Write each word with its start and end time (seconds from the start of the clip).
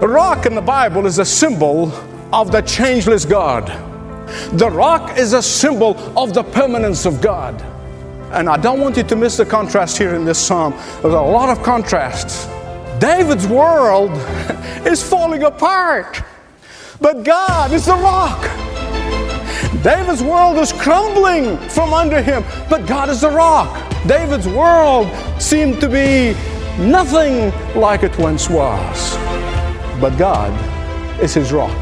The 0.00 0.08
rock 0.08 0.46
in 0.46 0.54
the 0.54 0.62
Bible 0.62 1.04
is 1.04 1.18
a 1.18 1.26
symbol 1.26 1.92
of 2.32 2.50
the 2.50 2.62
changeless 2.62 3.26
God. 3.26 3.66
The 4.52 4.70
rock 4.70 5.18
is 5.18 5.34
a 5.34 5.42
symbol 5.42 5.94
of 6.18 6.32
the 6.32 6.42
permanence 6.42 7.04
of 7.04 7.20
God. 7.20 7.60
And 8.32 8.48
I 8.48 8.56
don't 8.56 8.80
want 8.80 8.96
you 8.96 9.02
to 9.02 9.14
miss 9.14 9.36
the 9.36 9.44
contrast 9.44 9.98
here 9.98 10.14
in 10.14 10.24
this 10.24 10.38
psalm. 10.38 10.72
There's 11.02 11.12
a 11.12 11.20
lot 11.20 11.50
of 11.50 11.62
contrasts. 11.62 12.46
David's 12.98 13.46
world 13.46 14.10
is 14.86 15.06
falling 15.06 15.42
apart, 15.42 16.22
but 16.98 17.22
God 17.22 17.70
is 17.72 17.84
the 17.84 17.96
rock. 17.96 18.40
David's 19.82 20.22
world 20.22 20.56
is 20.56 20.72
crumbling 20.72 21.58
from 21.68 21.92
under 21.92 22.22
him, 22.22 22.42
but 22.70 22.86
God 22.86 23.10
is 23.10 23.20
the 23.20 23.30
rock. 23.30 23.76
David's 24.06 24.48
world 24.48 25.10
seemed 25.38 25.78
to 25.82 25.90
be 25.90 26.34
nothing 26.80 27.52
like 27.80 28.02
it 28.02 28.18
once 28.18 28.48
was 28.48 29.16
but 30.00 30.16
God 30.16 30.50
is 31.22 31.34
his 31.34 31.52
rock. 31.52 31.76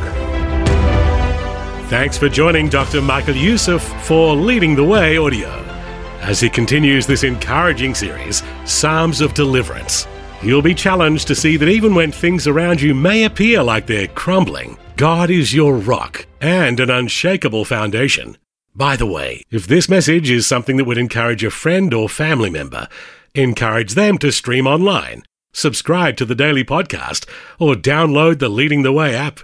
Thanks 1.89 2.19
for 2.19 2.29
joining 2.29 2.69
Dr. 2.69 3.01
Michael 3.01 3.37
Youssef 3.37 3.83
for 4.05 4.35
Leading 4.35 4.75
the 4.75 4.85
Way 4.85 5.17
audio 5.17 5.49
as 6.21 6.41
he 6.41 6.51
continues 6.51 7.07
this 7.07 7.23
encouraging 7.23 7.95
series, 7.95 8.43
Psalms 8.65 9.21
of 9.21 9.35
Deliverance. 9.35 10.07
You'll 10.43 10.63
be 10.63 10.75
challenged 10.75 11.29
to 11.29 11.35
see 11.35 11.57
that 11.57 11.69
even 11.69 11.95
when 11.95 12.13
things 12.13 12.47
around 12.47 12.81
you 12.81 12.95
may 12.95 13.25
appear 13.25 13.63
like 13.63 13.87
they're 13.87 14.09
crumbling, 14.09 14.77
God 14.97 15.31
is 15.31 15.55
your 15.55 15.75
rock 15.77 16.27
and 16.41 16.81
an 16.81 16.91
unshakable 16.91 17.65
foundation. 17.65 18.37
By 18.75 18.97
the 18.97 19.07
way, 19.07 19.43
if 19.51 19.67
this 19.67 19.89
message 19.89 20.31
is 20.31 20.47
something 20.47 20.77
that 20.77 20.85
would 20.85 20.99
encourage 20.99 21.43
a 21.43 21.51
friend 21.51 21.95
or 21.95 22.09
family 22.09 22.51
member, 22.51 22.89
encourage 23.35 23.95
them 23.95 24.19
to 24.19 24.33
stream 24.33 24.67
online 24.67 25.23
subscribe 25.59 26.17
to 26.17 26.25
the 26.25 26.35
daily 26.35 26.65
podcast, 26.65 27.29
or 27.59 27.75
download 27.75 28.39
the 28.39 28.49
Leading 28.49 28.83
the 28.83 28.93
Way 28.93 29.15
app. 29.15 29.41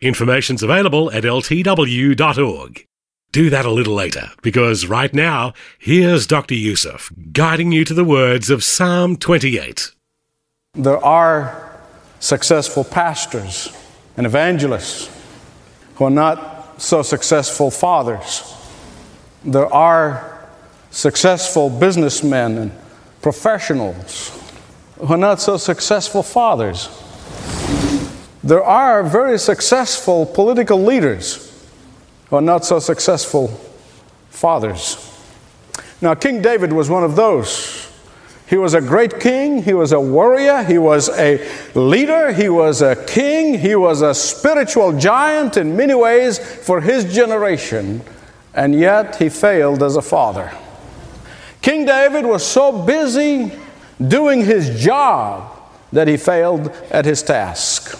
Information's 0.00 0.62
available 0.62 1.10
at 1.12 1.24
ltw.org. 1.24 2.86
Do 3.32 3.50
that 3.50 3.64
a 3.64 3.70
little 3.70 3.94
later, 3.94 4.30
because 4.42 4.86
right 4.86 5.12
now, 5.12 5.52
here's 5.78 6.26
Dr. 6.26 6.54
Youssef 6.54 7.10
guiding 7.32 7.72
you 7.72 7.84
to 7.84 7.94
the 7.94 8.04
words 8.04 8.50
of 8.50 8.64
Psalm 8.64 9.16
28. 9.16 9.92
There 10.74 11.04
are 11.04 11.80
successful 12.18 12.84
pastors 12.84 13.74
and 14.16 14.26
evangelists 14.26 15.10
who 15.96 16.04
are 16.04 16.10
not 16.10 16.80
so 16.80 17.02
successful 17.02 17.70
fathers. 17.70 18.54
There 19.44 19.72
are 19.72 20.40
successful 20.90 21.68
businessmen 21.68 22.58
and 22.58 22.72
professionals 23.26 24.30
who 25.00 25.12
are 25.12 25.16
not 25.16 25.40
so 25.40 25.56
successful 25.56 26.22
fathers. 26.22 26.88
There 28.44 28.62
are 28.62 29.02
very 29.02 29.36
successful 29.36 30.26
political 30.26 30.80
leaders 30.80 31.52
who 32.30 32.36
are 32.36 32.40
not 32.40 32.64
so 32.64 32.78
successful 32.78 33.48
fathers. 34.30 35.12
Now, 36.00 36.14
King 36.14 36.40
David 36.40 36.72
was 36.72 36.88
one 36.88 37.02
of 37.02 37.16
those. 37.16 37.90
He 38.46 38.56
was 38.56 38.74
a 38.74 38.80
great 38.80 39.18
king, 39.18 39.60
he 39.60 39.74
was 39.74 39.90
a 39.90 39.98
warrior, 39.98 40.62
he 40.62 40.78
was 40.78 41.08
a 41.08 41.44
leader, 41.74 42.32
he 42.32 42.48
was 42.48 42.80
a 42.80 42.94
king, 42.94 43.58
he 43.58 43.74
was 43.74 44.02
a 44.02 44.14
spiritual 44.14 44.96
giant 44.96 45.56
in 45.56 45.76
many 45.76 45.96
ways 45.96 46.38
for 46.38 46.80
his 46.80 47.12
generation, 47.12 48.02
and 48.54 48.72
yet 48.72 49.16
he 49.16 49.28
failed 49.28 49.82
as 49.82 49.96
a 49.96 50.02
father. 50.02 50.52
King 51.66 51.84
David 51.84 52.24
was 52.24 52.46
so 52.46 52.70
busy 52.70 53.50
doing 54.00 54.44
his 54.44 54.80
job 54.80 55.50
that 55.90 56.06
he 56.06 56.16
failed 56.16 56.68
at 56.92 57.04
his 57.04 57.24
task. 57.24 57.98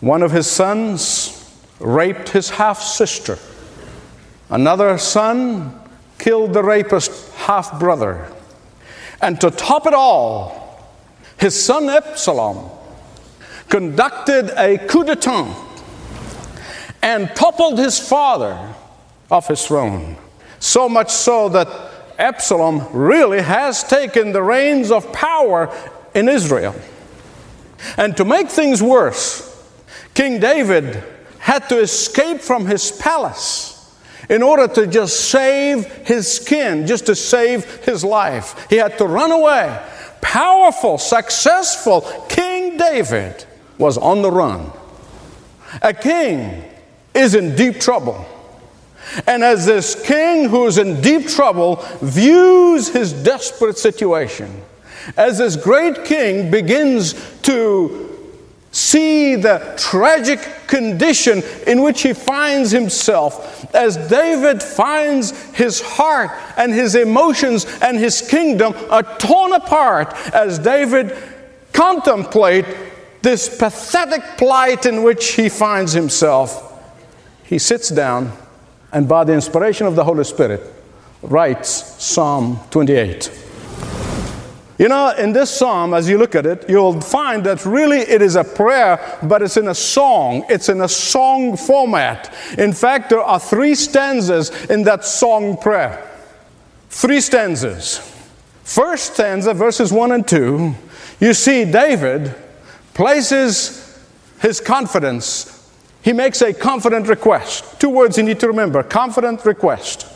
One 0.00 0.22
of 0.22 0.32
his 0.32 0.50
sons 0.50 1.44
raped 1.78 2.30
his 2.30 2.48
half 2.48 2.80
sister. 2.80 3.38
Another 4.48 4.96
son 4.96 5.78
killed 6.16 6.54
the 6.54 6.62
rapist 6.62 7.30
half 7.34 7.78
brother. 7.78 8.32
And 9.20 9.38
to 9.42 9.50
top 9.50 9.86
it 9.86 9.92
all, 9.92 10.90
his 11.36 11.62
son 11.62 11.90
Absalom 11.90 12.70
conducted 13.68 14.52
a 14.56 14.78
coup 14.86 15.04
d'etat 15.04 15.54
and 17.02 17.28
toppled 17.36 17.78
his 17.78 18.00
father 18.00 18.74
off 19.30 19.48
his 19.48 19.66
throne. 19.66 20.16
So 20.60 20.88
much 20.88 21.10
so 21.10 21.50
that 21.50 21.68
Absalom 22.18 22.88
really 22.92 23.40
has 23.40 23.84
taken 23.84 24.32
the 24.32 24.42
reins 24.42 24.90
of 24.90 25.12
power 25.12 25.72
in 26.14 26.28
Israel. 26.28 26.74
And 27.96 28.16
to 28.16 28.24
make 28.24 28.48
things 28.48 28.82
worse, 28.82 29.44
King 30.14 30.40
David 30.40 31.02
had 31.38 31.68
to 31.68 31.78
escape 31.78 32.40
from 32.40 32.66
his 32.66 32.90
palace 32.90 33.74
in 34.28 34.42
order 34.42 34.66
to 34.66 34.86
just 34.86 35.30
save 35.30 35.86
his 36.06 36.30
skin, 36.30 36.86
just 36.86 37.06
to 37.06 37.14
save 37.14 37.64
his 37.84 38.04
life. 38.04 38.66
He 38.68 38.76
had 38.76 38.98
to 38.98 39.06
run 39.06 39.30
away. 39.30 39.80
Powerful, 40.20 40.98
successful 40.98 42.00
King 42.28 42.76
David 42.76 43.44
was 43.78 43.96
on 43.96 44.22
the 44.22 44.30
run. 44.30 44.72
A 45.82 45.94
king 45.94 46.64
is 47.14 47.34
in 47.34 47.54
deep 47.54 47.80
trouble. 47.80 48.26
And 49.26 49.42
as 49.42 49.66
this 49.66 50.00
king 50.02 50.48
who's 50.48 50.78
in 50.78 51.00
deep 51.00 51.28
trouble 51.28 51.76
views 52.00 52.88
his 52.88 53.12
desperate 53.12 53.78
situation, 53.78 54.62
as 55.16 55.38
this 55.38 55.56
great 55.56 56.04
king 56.04 56.50
begins 56.50 57.14
to 57.42 58.04
see 58.70 59.34
the 59.34 59.74
tragic 59.78 60.40
condition 60.66 61.42
in 61.66 61.82
which 61.82 62.02
he 62.02 62.12
finds 62.12 62.70
himself, 62.70 63.74
as 63.74 63.96
David 64.08 64.62
finds 64.62 65.30
his 65.54 65.80
heart 65.80 66.30
and 66.56 66.72
his 66.72 66.94
emotions 66.94 67.66
and 67.82 67.98
his 67.98 68.20
kingdom 68.20 68.74
are 68.90 69.02
torn 69.18 69.52
apart, 69.54 70.12
as 70.34 70.58
David 70.58 71.16
contemplate 71.72 72.66
this 73.22 73.48
pathetic 73.48 74.22
plight 74.36 74.86
in 74.86 75.02
which 75.02 75.32
he 75.32 75.48
finds 75.48 75.92
himself, 75.92 76.64
he 77.44 77.58
sits 77.58 77.88
down 77.88 78.32
and 78.92 79.08
by 79.08 79.24
the 79.24 79.34
inspiration 79.34 79.86
of 79.86 79.96
the 79.96 80.04
Holy 80.04 80.24
Spirit, 80.24 80.62
writes 81.22 81.68
Psalm 82.02 82.60
28. 82.70 83.44
You 84.78 84.88
know, 84.88 85.10
in 85.18 85.32
this 85.32 85.50
psalm, 85.50 85.92
as 85.92 86.08
you 86.08 86.18
look 86.18 86.36
at 86.36 86.46
it, 86.46 86.66
you'll 86.68 87.00
find 87.00 87.44
that 87.44 87.66
really 87.66 87.98
it 87.98 88.22
is 88.22 88.36
a 88.36 88.44
prayer, 88.44 89.18
but 89.24 89.42
it's 89.42 89.56
in 89.56 89.66
a 89.66 89.74
song. 89.74 90.46
It's 90.48 90.68
in 90.68 90.80
a 90.80 90.88
song 90.88 91.56
format. 91.56 92.32
In 92.56 92.72
fact, 92.72 93.10
there 93.10 93.20
are 93.20 93.40
three 93.40 93.74
stanzas 93.74 94.50
in 94.66 94.84
that 94.84 95.04
song 95.04 95.56
prayer. 95.56 96.08
Three 96.90 97.20
stanzas. 97.20 97.98
First 98.62 99.14
stanza, 99.14 99.52
verses 99.52 99.92
1 99.92 100.12
and 100.12 100.28
2, 100.28 100.74
you 101.18 101.34
see 101.34 101.64
David 101.64 102.32
places 102.94 104.00
his 104.40 104.60
confidence 104.60 105.57
he 106.02 106.12
makes 106.12 106.40
a 106.42 106.52
confident 106.52 107.08
request. 107.08 107.80
Two 107.80 107.90
words 107.90 108.16
you 108.16 108.24
need 108.24 108.40
to 108.40 108.48
remember 108.48 108.82
confident 108.82 109.44
request. 109.44 110.06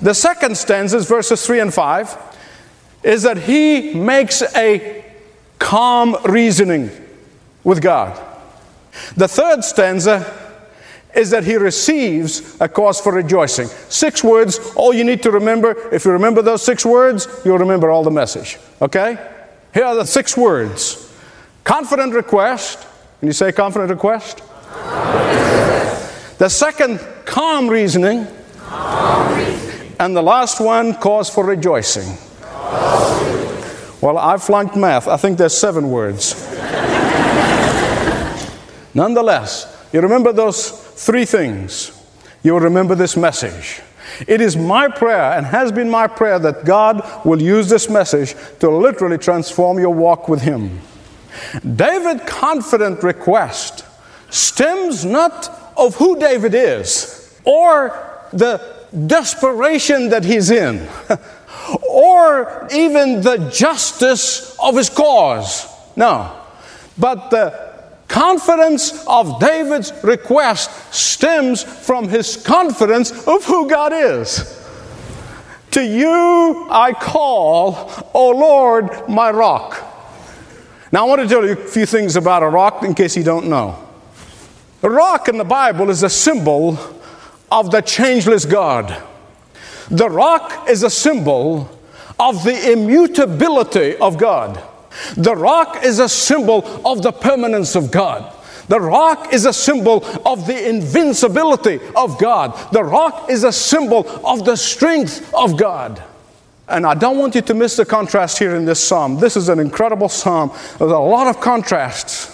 The 0.00 0.14
second 0.14 0.56
stanza, 0.56 1.00
verses 1.00 1.44
3 1.44 1.60
and 1.60 1.74
5, 1.74 2.18
is 3.02 3.22
that 3.22 3.38
he 3.38 3.94
makes 3.94 4.42
a 4.54 5.04
calm 5.58 6.16
reasoning 6.24 6.90
with 7.64 7.80
God. 7.80 8.20
The 9.16 9.28
third 9.28 9.64
stanza 9.64 10.38
is 11.14 11.30
that 11.30 11.44
he 11.44 11.56
receives 11.56 12.58
a 12.60 12.68
cause 12.68 13.00
for 13.00 13.12
rejoicing. 13.12 13.66
Six 13.88 14.24
words, 14.24 14.58
all 14.76 14.94
you 14.94 15.04
need 15.04 15.22
to 15.24 15.30
remember. 15.30 15.76
If 15.92 16.04
you 16.04 16.12
remember 16.12 16.42
those 16.42 16.62
six 16.62 16.86
words, 16.86 17.28
you'll 17.44 17.58
remember 17.58 17.90
all 17.90 18.02
the 18.02 18.10
message. 18.10 18.58
Okay? 18.80 19.18
Here 19.74 19.84
are 19.84 19.94
the 19.94 20.06
six 20.06 20.36
words 20.36 21.10
confident 21.64 22.14
request. 22.14 22.86
Can 23.20 23.28
you 23.28 23.32
say 23.32 23.52
confident 23.52 23.90
request? 23.90 24.42
The 26.38 26.48
second, 26.48 26.98
calm 27.24 27.68
reasoning. 27.68 28.26
calm 28.58 29.38
reasoning. 29.38 29.94
And 30.00 30.16
the 30.16 30.22
last 30.22 30.60
one, 30.60 30.94
cause 30.94 31.30
for 31.30 31.44
rejoicing. 31.44 32.18
Well, 34.02 34.18
I 34.18 34.36
flunked 34.38 34.74
math. 34.74 35.06
I 35.06 35.16
think 35.16 35.38
there's 35.38 35.56
seven 35.56 35.90
words. 35.90 36.34
Nonetheless, 38.94 39.86
you 39.92 40.00
remember 40.00 40.32
those 40.32 40.70
three 40.70 41.24
things. 41.24 41.92
You 42.42 42.54
will 42.54 42.60
remember 42.60 42.96
this 42.96 43.16
message. 43.16 43.80
It 44.26 44.40
is 44.40 44.56
my 44.56 44.88
prayer 44.88 45.32
and 45.32 45.46
has 45.46 45.70
been 45.70 45.88
my 45.88 46.08
prayer 46.08 46.40
that 46.40 46.64
God 46.64 47.24
will 47.24 47.40
use 47.40 47.68
this 47.68 47.88
message 47.88 48.34
to 48.58 48.68
literally 48.68 49.18
transform 49.18 49.78
your 49.78 49.94
walk 49.94 50.28
with 50.28 50.42
Him. 50.42 50.80
David's 51.76 52.24
confident 52.26 53.02
request 53.02 53.84
stems 54.32 55.04
not 55.04 55.72
of 55.76 55.94
who 55.96 56.18
David 56.18 56.54
is 56.54 57.38
or 57.44 58.28
the 58.32 58.60
desperation 59.06 60.08
that 60.08 60.24
he's 60.24 60.50
in 60.50 60.88
or 61.88 62.68
even 62.72 63.20
the 63.20 63.50
justice 63.52 64.56
of 64.58 64.76
his 64.76 64.88
cause. 64.88 65.66
No. 65.96 66.38
But 66.98 67.30
the 67.30 67.72
confidence 68.08 69.06
of 69.06 69.40
David's 69.40 69.92
request 70.02 70.94
stems 70.94 71.62
from 71.62 72.08
his 72.08 72.36
confidence 72.36 73.26
of 73.26 73.44
who 73.44 73.68
God 73.68 73.92
is. 73.92 74.58
To 75.72 75.82
you 75.82 76.68
I 76.70 76.92
call, 76.92 77.90
O 78.12 78.30
Lord, 78.30 79.08
my 79.08 79.30
rock. 79.30 79.88
Now, 80.92 81.06
I 81.06 81.08
want 81.08 81.22
to 81.22 81.28
tell 81.28 81.46
you 81.46 81.52
a 81.52 81.56
few 81.56 81.86
things 81.86 82.16
about 82.16 82.42
a 82.42 82.48
rock 82.48 82.82
in 82.82 82.92
case 82.92 83.16
you 83.16 83.24
don't 83.24 83.48
know. 83.48 83.81
A 84.82 84.90
rock 84.90 85.28
in 85.28 85.38
the 85.38 85.44
Bible 85.44 85.90
is 85.90 86.02
a 86.02 86.10
symbol 86.10 86.76
of 87.50 87.70
the 87.70 87.80
changeless 87.80 88.44
God. 88.44 89.00
The 89.90 90.10
rock 90.10 90.68
is 90.68 90.82
a 90.82 90.90
symbol 90.90 91.70
of 92.18 92.42
the 92.44 92.72
immutability 92.72 93.96
of 93.96 94.18
God. 94.18 94.62
The 95.16 95.36
rock 95.36 95.84
is 95.84 95.98
a 95.98 96.08
symbol 96.08 96.64
of 96.86 97.02
the 97.02 97.12
permanence 97.12 97.76
of 97.76 97.90
God. 97.90 98.34
The 98.68 98.80
rock 98.80 99.32
is 99.32 99.44
a 99.44 99.52
symbol 99.52 100.04
of 100.26 100.46
the 100.46 100.68
invincibility 100.68 101.78
of 101.94 102.18
God. 102.18 102.72
The 102.72 102.82
rock 102.82 103.30
is 103.30 103.44
a 103.44 103.52
symbol 103.52 104.08
of 104.26 104.44
the 104.44 104.56
strength 104.56 105.32
of 105.34 105.56
God. 105.56 106.02
And 106.68 106.86
I 106.86 106.94
don't 106.94 107.18
want 107.18 107.34
you 107.34 107.42
to 107.42 107.54
miss 107.54 107.76
the 107.76 107.84
contrast 107.84 108.38
here 108.38 108.56
in 108.56 108.64
this 108.64 108.82
psalm. 108.82 109.18
This 109.18 109.36
is 109.36 109.48
an 109.48 109.58
incredible 109.58 110.08
psalm. 110.08 110.50
There's 110.78 110.92
a 110.92 110.98
lot 110.98 111.26
of 111.26 111.40
contrasts. 111.40 112.31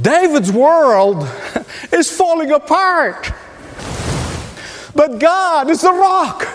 David's 0.00 0.50
world 0.50 1.28
is 1.92 2.10
falling 2.10 2.50
apart, 2.50 3.30
but 4.94 5.18
God 5.18 5.68
is 5.70 5.82
the 5.82 5.92
rock. 5.92 6.46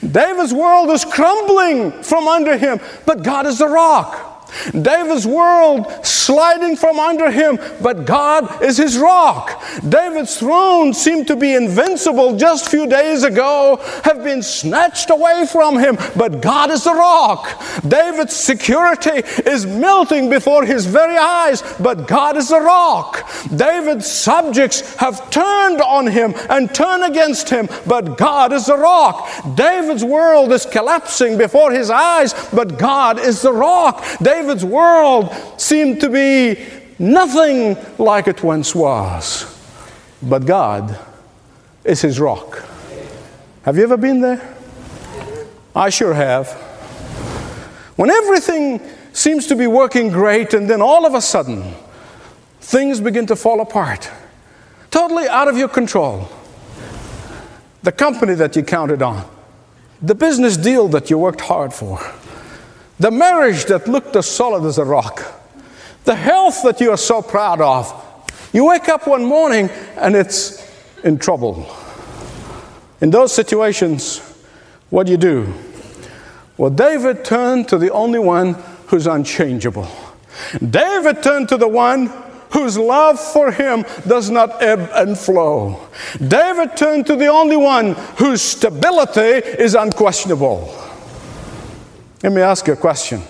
David's 0.00 0.52
world 0.52 0.90
is 0.90 1.04
crumbling 1.04 2.02
from 2.02 2.28
under 2.28 2.56
him, 2.56 2.78
but 3.06 3.22
God 3.22 3.46
is 3.46 3.58
the 3.58 3.68
rock. 3.68 4.21
David's 4.70 5.26
world 5.26 5.86
sliding 6.04 6.76
from 6.76 6.98
under 7.00 7.30
him, 7.30 7.58
but 7.80 8.04
God 8.04 8.62
is 8.62 8.76
his 8.76 8.98
rock. 8.98 9.62
David's 9.88 10.38
throne 10.38 10.94
seemed 10.94 11.26
to 11.28 11.36
be 11.36 11.54
invincible 11.54 12.36
just 12.36 12.66
a 12.66 12.70
few 12.70 12.86
days 12.86 13.24
ago, 13.24 13.80
have 14.04 14.22
been 14.22 14.42
snatched 14.42 15.10
away 15.10 15.46
from 15.50 15.78
him, 15.78 15.96
but 16.16 16.40
God 16.40 16.70
is 16.70 16.84
the 16.84 16.94
rock. 16.94 17.60
David's 17.86 18.36
security 18.36 19.22
is 19.48 19.66
melting 19.66 20.30
before 20.30 20.64
his 20.64 20.86
very 20.86 21.16
eyes, 21.16 21.62
but 21.80 22.06
God 22.06 22.36
is 22.36 22.48
the 22.48 22.60
rock. 22.60 23.28
David's 23.54 24.06
subjects 24.06 24.96
have 24.96 25.30
turned 25.30 25.80
on 25.80 26.06
him 26.06 26.34
and 26.50 26.74
turned 26.74 27.04
against 27.04 27.48
him, 27.48 27.68
but 27.86 28.16
God 28.16 28.52
is 28.52 28.66
the 28.66 28.76
rock. 28.76 29.28
David's 29.54 30.04
world 30.04 30.52
is 30.52 30.66
collapsing 30.66 31.38
before 31.38 31.72
his 31.72 31.90
eyes, 31.90 32.34
but 32.52 32.78
God 32.78 33.18
is 33.18 33.42
the 33.42 33.52
rock. 33.52 34.04
David 34.20 34.41
David's 34.42 34.64
world 34.64 35.32
seemed 35.56 36.00
to 36.00 36.08
be 36.08 36.58
nothing 36.98 37.76
like 37.96 38.26
it 38.26 38.42
once 38.42 38.74
was. 38.74 39.46
But 40.20 40.46
God 40.46 40.98
is 41.84 42.02
his 42.02 42.18
rock. 42.18 42.64
Have 43.62 43.76
you 43.76 43.84
ever 43.84 43.96
been 43.96 44.20
there? 44.20 44.56
I 45.76 45.90
sure 45.90 46.12
have. 46.12 46.50
When 47.94 48.10
everything 48.10 48.80
seems 49.12 49.46
to 49.46 49.54
be 49.54 49.68
working 49.68 50.08
great, 50.08 50.54
and 50.54 50.68
then 50.68 50.82
all 50.82 51.06
of 51.06 51.14
a 51.14 51.20
sudden, 51.20 51.72
things 52.60 53.00
begin 53.00 53.26
to 53.26 53.36
fall 53.36 53.60
apart, 53.60 54.10
totally 54.90 55.28
out 55.28 55.46
of 55.46 55.56
your 55.56 55.68
control. 55.68 56.28
The 57.84 57.92
company 57.92 58.34
that 58.34 58.56
you 58.56 58.64
counted 58.64 59.02
on, 59.02 59.24
the 60.00 60.16
business 60.16 60.56
deal 60.56 60.88
that 60.88 61.10
you 61.10 61.18
worked 61.18 61.42
hard 61.42 61.72
for, 61.72 62.00
the 63.02 63.10
marriage 63.10 63.64
that 63.64 63.88
looked 63.88 64.14
as 64.14 64.26
solid 64.26 64.64
as 64.64 64.78
a 64.78 64.84
rock, 64.84 65.24
the 66.04 66.14
health 66.14 66.62
that 66.62 66.80
you 66.80 66.92
are 66.92 66.96
so 66.96 67.20
proud 67.20 67.60
of. 67.60 67.92
You 68.52 68.66
wake 68.66 68.88
up 68.88 69.08
one 69.08 69.24
morning 69.24 69.70
and 69.96 70.14
it's 70.14 70.64
in 71.02 71.18
trouble. 71.18 71.68
In 73.00 73.10
those 73.10 73.32
situations, 73.32 74.20
what 74.90 75.06
do 75.06 75.10
you 75.10 75.18
do? 75.18 75.52
Well, 76.56 76.70
David 76.70 77.24
turned 77.24 77.68
to 77.70 77.78
the 77.78 77.90
only 77.90 78.20
one 78.20 78.54
who's 78.86 79.08
unchangeable. 79.08 79.88
David 80.60 81.24
turned 81.24 81.48
to 81.48 81.56
the 81.56 81.66
one 81.66 82.06
whose 82.50 82.78
love 82.78 83.18
for 83.18 83.50
him 83.50 83.84
does 84.06 84.30
not 84.30 84.62
ebb 84.62 84.88
and 84.92 85.18
flow. 85.18 85.88
David 86.28 86.76
turned 86.76 87.06
to 87.06 87.16
the 87.16 87.26
only 87.26 87.56
one 87.56 87.94
whose 88.16 88.42
stability 88.42 89.38
is 89.58 89.74
unquestionable. 89.74 90.91
Let 92.22 92.32
me 92.32 92.40
ask 92.40 92.66
you 92.66 92.74
a 92.74 92.76
question. 92.76 93.22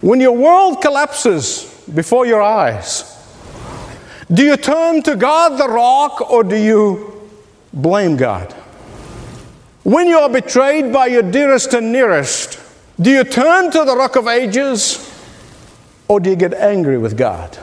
When 0.00 0.20
your 0.20 0.36
world 0.36 0.82
collapses 0.82 1.84
before 1.94 2.26
your 2.26 2.42
eyes, 2.42 3.04
do 4.32 4.44
you 4.44 4.56
turn 4.56 5.02
to 5.02 5.14
God 5.16 5.58
the 5.58 5.68
rock 5.68 6.30
or 6.30 6.42
do 6.42 6.56
you 6.56 7.30
blame 7.72 8.16
God? 8.16 8.52
When 9.82 10.06
you 10.06 10.18
are 10.18 10.28
betrayed 10.28 10.92
by 10.92 11.06
your 11.06 11.22
dearest 11.22 11.72
and 11.74 11.92
nearest, 11.92 12.58
do 13.00 13.10
you 13.10 13.24
turn 13.24 13.70
to 13.70 13.84
the 13.84 13.96
rock 13.96 14.16
of 14.16 14.26
ages 14.26 15.06
or 16.08 16.20
do 16.20 16.30
you 16.30 16.36
get 16.36 16.54
angry 16.54 16.98
with 16.98 17.16
God? 17.16 17.54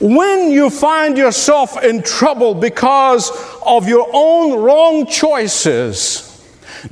When 0.00 0.50
you 0.50 0.70
find 0.70 1.16
yourself 1.16 1.82
in 1.82 2.02
trouble 2.02 2.54
because 2.54 3.30
of 3.64 3.88
your 3.88 4.08
own 4.12 4.60
wrong 4.60 5.06
choices, 5.06 6.23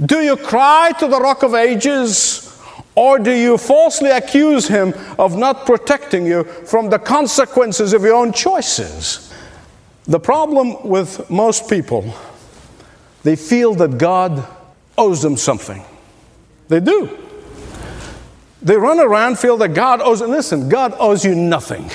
do 0.04 0.20
you 0.20 0.36
cry 0.36 0.92
to 0.98 1.06
the 1.06 1.20
rock 1.20 1.42
of 1.42 1.54
ages? 1.54 2.48
Or 2.94 3.18
do 3.18 3.30
you 3.30 3.56
falsely 3.56 4.10
accuse 4.10 4.68
him 4.68 4.92
of 5.18 5.36
not 5.36 5.64
protecting 5.64 6.26
you 6.26 6.44
from 6.44 6.90
the 6.90 6.98
consequences 6.98 7.92
of 7.94 8.02
your 8.02 8.14
own 8.14 8.32
choices? 8.32 9.32
The 10.04 10.20
problem 10.20 10.88
with 10.88 11.30
most 11.30 11.70
people, 11.70 12.14
they 13.22 13.36
feel 13.36 13.74
that 13.76 13.98
God 13.98 14.46
owes 14.98 15.22
them 15.22 15.36
something. 15.36 15.82
They 16.68 16.80
do. 16.80 17.18
They 18.60 18.76
run 18.76 19.00
around, 19.00 19.38
feel 19.38 19.56
that 19.58 19.70
God 19.70 20.00
owes, 20.00 20.20
them. 20.20 20.30
listen, 20.30 20.68
God 20.68 20.94
owes 20.98 21.24
you 21.24 21.34
nothing. 21.34 21.90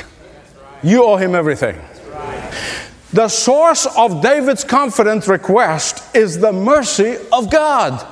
You 0.84 1.04
owe 1.04 1.16
him 1.16 1.36
everything. 1.36 1.80
The 3.14 3.30
source 3.30 3.86
of 3.86 4.22
David's 4.22 4.64
confident 4.64 5.28
request 5.28 6.16
is 6.16 6.40
the 6.40 6.52
mercy 6.52 7.18
of 7.32 7.50
God. 7.50 8.06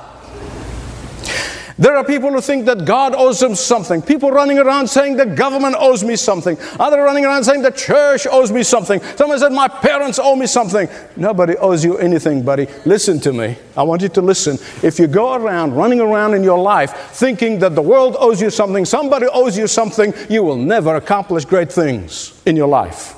There 1.78 1.94
are 1.94 2.04
people 2.04 2.30
who 2.30 2.40
think 2.40 2.64
that 2.64 2.86
God 2.86 3.14
owes 3.14 3.38
them 3.38 3.54
something. 3.54 4.00
People 4.00 4.30
running 4.30 4.58
around 4.58 4.88
saying 4.88 5.18
the 5.18 5.26
government 5.26 5.76
owes 5.78 6.02
me 6.02 6.16
something. 6.16 6.56
Other 6.80 7.02
running 7.02 7.26
around 7.26 7.44
saying 7.44 7.60
the 7.60 7.70
church 7.70 8.26
owes 8.26 8.50
me 8.50 8.62
something. 8.62 9.02
Someone 9.16 9.38
said 9.38 9.52
my 9.52 9.68
parents 9.68 10.18
owe 10.18 10.34
me 10.34 10.46
something. 10.46 10.88
Nobody 11.16 11.54
owes 11.56 11.84
you 11.84 11.98
anything, 11.98 12.42
buddy. 12.42 12.66
Listen 12.86 13.20
to 13.20 13.32
me. 13.34 13.58
I 13.76 13.82
want 13.82 14.00
you 14.00 14.08
to 14.08 14.22
listen. 14.22 14.56
If 14.82 14.98
you 14.98 15.06
go 15.06 15.34
around 15.34 15.74
running 15.74 16.00
around 16.00 16.32
in 16.32 16.42
your 16.42 16.58
life 16.58 16.94
thinking 17.12 17.58
that 17.58 17.74
the 17.74 17.82
world 17.82 18.16
owes 18.18 18.40
you 18.40 18.48
something, 18.48 18.86
somebody 18.86 19.26
owes 19.26 19.58
you 19.58 19.66
something, 19.66 20.14
you 20.30 20.42
will 20.42 20.56
never 20.56 20.96
accomplish 20.96 21.44
great 21.44 21.70
things 21.70 22.40
in 22.46 22.56
your 22.56 22.68
life. 22.68 23.15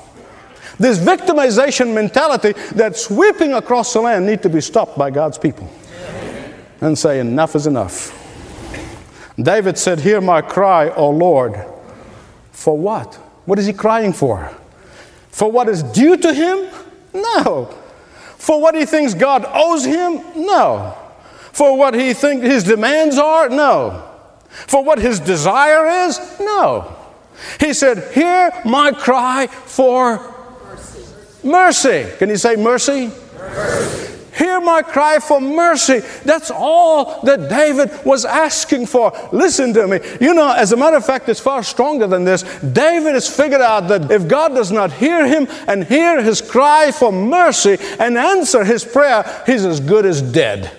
This 0.79 0.97
victimization 0.97 1.93
mentality 1.93 2.53
that's 2.71 3.05
sweeping 3.05 3.53
across 3.53 3.93
the 3.93 3.99
land 3.99 4.25
need 4.25 4.41
to 4.43 4.49
be 4.49 4.61
stopped 4.61 4.97
by 4.97 5.11
God's 5.11 5.37
people 5.37 5.69
and 6.81 6.97
say, 6.97 7.19
enough 7.19 7.55
is 7.55 7.67
enough. 7.67 8.15
David 9.37 9.77
said, 9.77 9.99
Hear 9.99 10.21
my 10.21 10.41
cry, 10.41 10.89
O 10.89 11.09
Lord. 11.09 11.55
For 12.51 12.77
what? 12.77 13.15
What 13.45 13.59
is 13.59 13.65
he 13.65 13.73
crying 13.73 14.13
for? 14.13 14.53
For 15.29 15.51
what 15.51 15.69
is 15.69 15.83
due 15.83 16.17
to 16.17 16.33
him? 16.33 16.67
No. 17.13 17.65
For 18.37 18.61
what 18.61 18.75
he 18.75 18.85
thinks 18.85 19.13
God 19.13 19.45
owes 19.47 19.85
him? 19.85 20.21
No. 20.35 20.97
For 21.51 21.77
what 21.77 21.93
he 21.93 22.13
thinks 22.13 22.45
his 22.45 22.63
demands 22.63 23.17
are? 23.17 23.49
No. 23.49 24.05
For 24.49 24.83
what 24.83 24.99
his 24.99 25.19
desire 25.19 26.07
is? 26.07 26.19
No. 26.39 26.95
He 27.59 27.73
said, 27.73 28.13
Hear 28.13 28.51
my 28.65 28.91
cry 28.91 29.47
for 29.47 30.28
Mercy. 31.43 32.07
Can 32.17 32.29
you 32.29 32.37
say 32.37 32.55
mercy? 32.55 33.11
mercy? 33.37 34.09
Hear 34.39 34.61
my 34.61 34.81
cry 34.81 35.19
for 35.19 35.41
mercy. 35.41 35.99
That's 36.23 36.49
all 36.49 37.21
that 37.23 37.49
David 37.49 37.91
was 38.05 38.23
asking 38.23 38.85
for. 38.85 39.11
Listen 39.33 39.73
to 39.73 39.85
me. 39.85 39.99
You 40.21 40.33
know, 40.33 40.53
as 40.53 40.71
a 40.71 40.77
matter 40.77 40.95
of 40.95 41.05
fact, 41.05 41.27
it's 41.27 41.41
far 41.41 41.61
stronger 41.61 42.07
than 42.07 42.23
this. 42.23 42.43
David 42.59 43.15
has 43.15 43.27
figured 43.27 43.59
out 43.59 43.89
that 43.89 44.09
if 44.09 44.29
God 44.29 44.53
does 44.55 44.71
not 44.71 44.93
hear 44.93 45.27
him 45.27 45.45
and 45.67 45.83
hear 45.83 46.21
his 46.21 46.41
cry 46.41 46.89
for 46.91 47.11
mercy 47.11 47.77
and 47.99 48.17
answer 48.17 48.63
his 48.63 48.85
prayer, 48.85 49.43
he's 49.45 49.65
as 49.65 49.81
good 49.81 50.05
as 50.05 50.21
dead. 50.21 50.71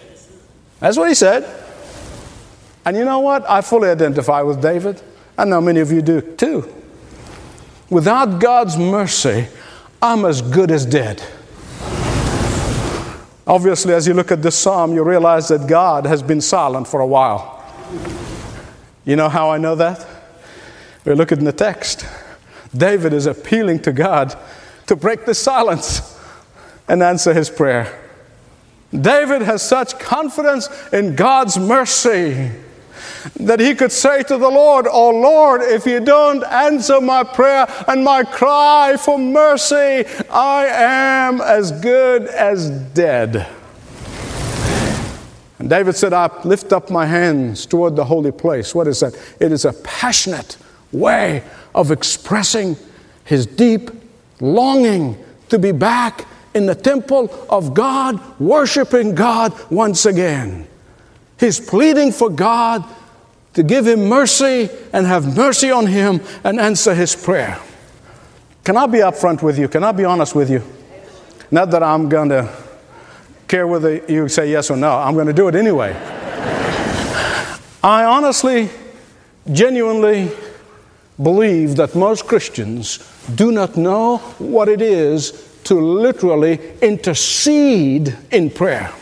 That's 0.79 0.97
what 0.97 1.11
he 1.11 1.15
said. 1.15 1.45
And 2.87 2.97
you 2.97 3.05
know 3.05 3.21
what? 3.21 3.49
I 3.49 3.61
fully 3.61 3.91
identify 3.91 4.41
with 4.41 4.63
David. 4.63 5.03
I 5.37 5.45
know 5.45 5.61
many 5.61 5.81
of 5.81 5.93
you 5.93 6.01
do 6.01 6.23
too. 6.23 6.67
Without 7.91 8.41
God's 8.41 8.79
mercy, 8.79 9.49
I'm 10.03 10.25
as 10.25 10.41
good 10.41 10.71
as 10.71 10.87
dead. 10.87 11.23
Obviously, 13.47 13.93
as 13.93 14.07
you 14.07 14.15
look 14.15 14.31
at 14.31 14.43
this 14.43 14.57
psalm, 14.57 14.95
you 14.95 15.03
realize 15.03 15.49
that 15.49 15.67
God 15.67 16.07
has 16.07 16.23
been 16.23 16.41
silent 16.41 16.87
for 16.87 17.01
a 17.01 17.07
while. 17.07 17.63
You 19.05 19.17
know 19.17 19.29
how 19.29 19.51
I 19.51 19.59
know 19.59 19.75
that? 19.75 20.07
We 21.05 21.15
look 21.15 21.33
in 21.33 21.45
the 21.45 21.53
text. 21.53 22.07
David 22.75 23.13
is 23.13 23.27
appealing 23.27 23.81
to 23.81 23.93
God 23.93 24.39
to 24.87 24.97
break 24.97 25.27
the 25.27 25.35
silence 25.35 26.19
and 26.89 27.03
answer 27.03 27.35
his 27.35 27.51
prayer. 27.51 27.99
David 28.93 29.43
has 29.43 29.63
such 29.63 29.99
confidence 29.99 30.69
in 30.93 31.15
God's 31.15 31.59
mercy 31.59 32.51
that 33.37 33.61
he 33.61 33.75
could 33.75 33.93
say 33.93 34.23
to 34.25 34.37
the 34.37 34.49
Lord, 34.49 34.87
Oh 34.91 35.11
Lord, 35.11 35.63
if 35.63 35.87
you 35.87 36.01
don't 36.01 36.45
answer 36.45 37.01
my 37.01 37.25
prayer 37.25 37.67
and 37.89 38.05
my 38.05 38.25
cry 38.25 38.97
for 38.99 39.19
mercy, 39.19 40.05
I 40.31 40.67
am 40.67 41.41
as 41.41 41.73
good 41.73 42.27
as 42.27 42.71
dead. 42.71 43.47
And 45.59 45.69
David 45.69 45.95
said, 45.95 46.15
I 46.15 46.31
lift 46.45 46.73
up 46.73 46.91
my 46.91 47.05
hands 47.05 47.67
toward 47.67 47.95
the 47.95 48.05
holy 48.05 48.33
place. 48.33 48.75
What 48.75 48.89
is 48.89 49.01
that? 49.01 49.15
It 49.41 49.53
is 49.53 49.67
a 49.67 49.75
passionate 49.75 50.57
way 50.91 51.45
of 51.75 51.91
expressing 51.91 52.77
his 53.25 53.47
deep 53.47 53.91
longing 54.41 55.23
to 55.51 55.59
be 55.59 55.73
back 55.73 56.27
in 56.55 56.67
the 56.67 56.75
temple 56.75 57.31
of 57.49 57.75
God, 57.75 58.21
worshiping 58.41 59.15
God 59.15 59.53
once 59.71 60.07
again. 60.07 60.67
He's 61.39 61.61
pleading 61.61 62.13
for 62.13 62.29
God 62.29 62.85
to 63.55 63.63
give 63.63 63.87
him 63.87 64.09
mercy 64.09 64.69
and 64.93 65.07
have 65.07 65.37
mercy 65.37 65.71
on 65.71 65.87
him 65.87 66.21
and 66.45 66.61
answer 66.61 66.95
his 66.95 67.17
prayer. 67.17 67.59
Can 68.65 68.77
I 68.77 68.87
be 68.87 68.99
upfront 68.99 69.43
with 69.43 69.59
you? 69.59 69.69
Can 69.69 69.83
I 69.83 69.93
be 69.93 70.05
honest 70.05 70.35
with 70.35 70.51
you? 70.51 70.63
Not 71.51 71.71
that 71.73 71.83
I'm 71.83 72.09
going 72.09 72.29
to 72.29 72.49
care 73.49 73.67
whether 73.67 73.97
you 74.07 74.29
say 74.29 74.51
yes 74.51 74.71
or 74.71 74.77
no, 74.77 74.93
I'm 74.93 75.15
going 75.15 75.27
to 75.27 75.33
do 75.33 75.49
it 75.49 75.57
anyway. 75.57 75.93
I 77.83 78.05
honestly, 78.05 78.69
genuinely 79.51 80.31
believe 81.21 81.77
that 81.77 81.95
most 81.95 82.27
Christians 82.27 82.99
do 83.35 83.51
not 83.51 83.77
know 83.77 84.19
what 84.39 84.69
it 84.69 84.81
is 84.81 85.59
to 85.65 85.75
literally 85.75 86.61
intercede 86.81 88.17
in 88.31 88.51
prayer. 88.51 88.93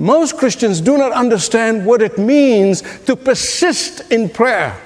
Most 0.00 0.38
Christians 0.38 0.80
do 0.80 0.96
not 0.96 1.12
understand 1.12 1.84
what 1.84 2.00
it 2.00 2.16
means 2.16 2.80
to 3.04 3.14
persist 3.14 4.10
in 4.10 4.30
prayer. 4.30 4.80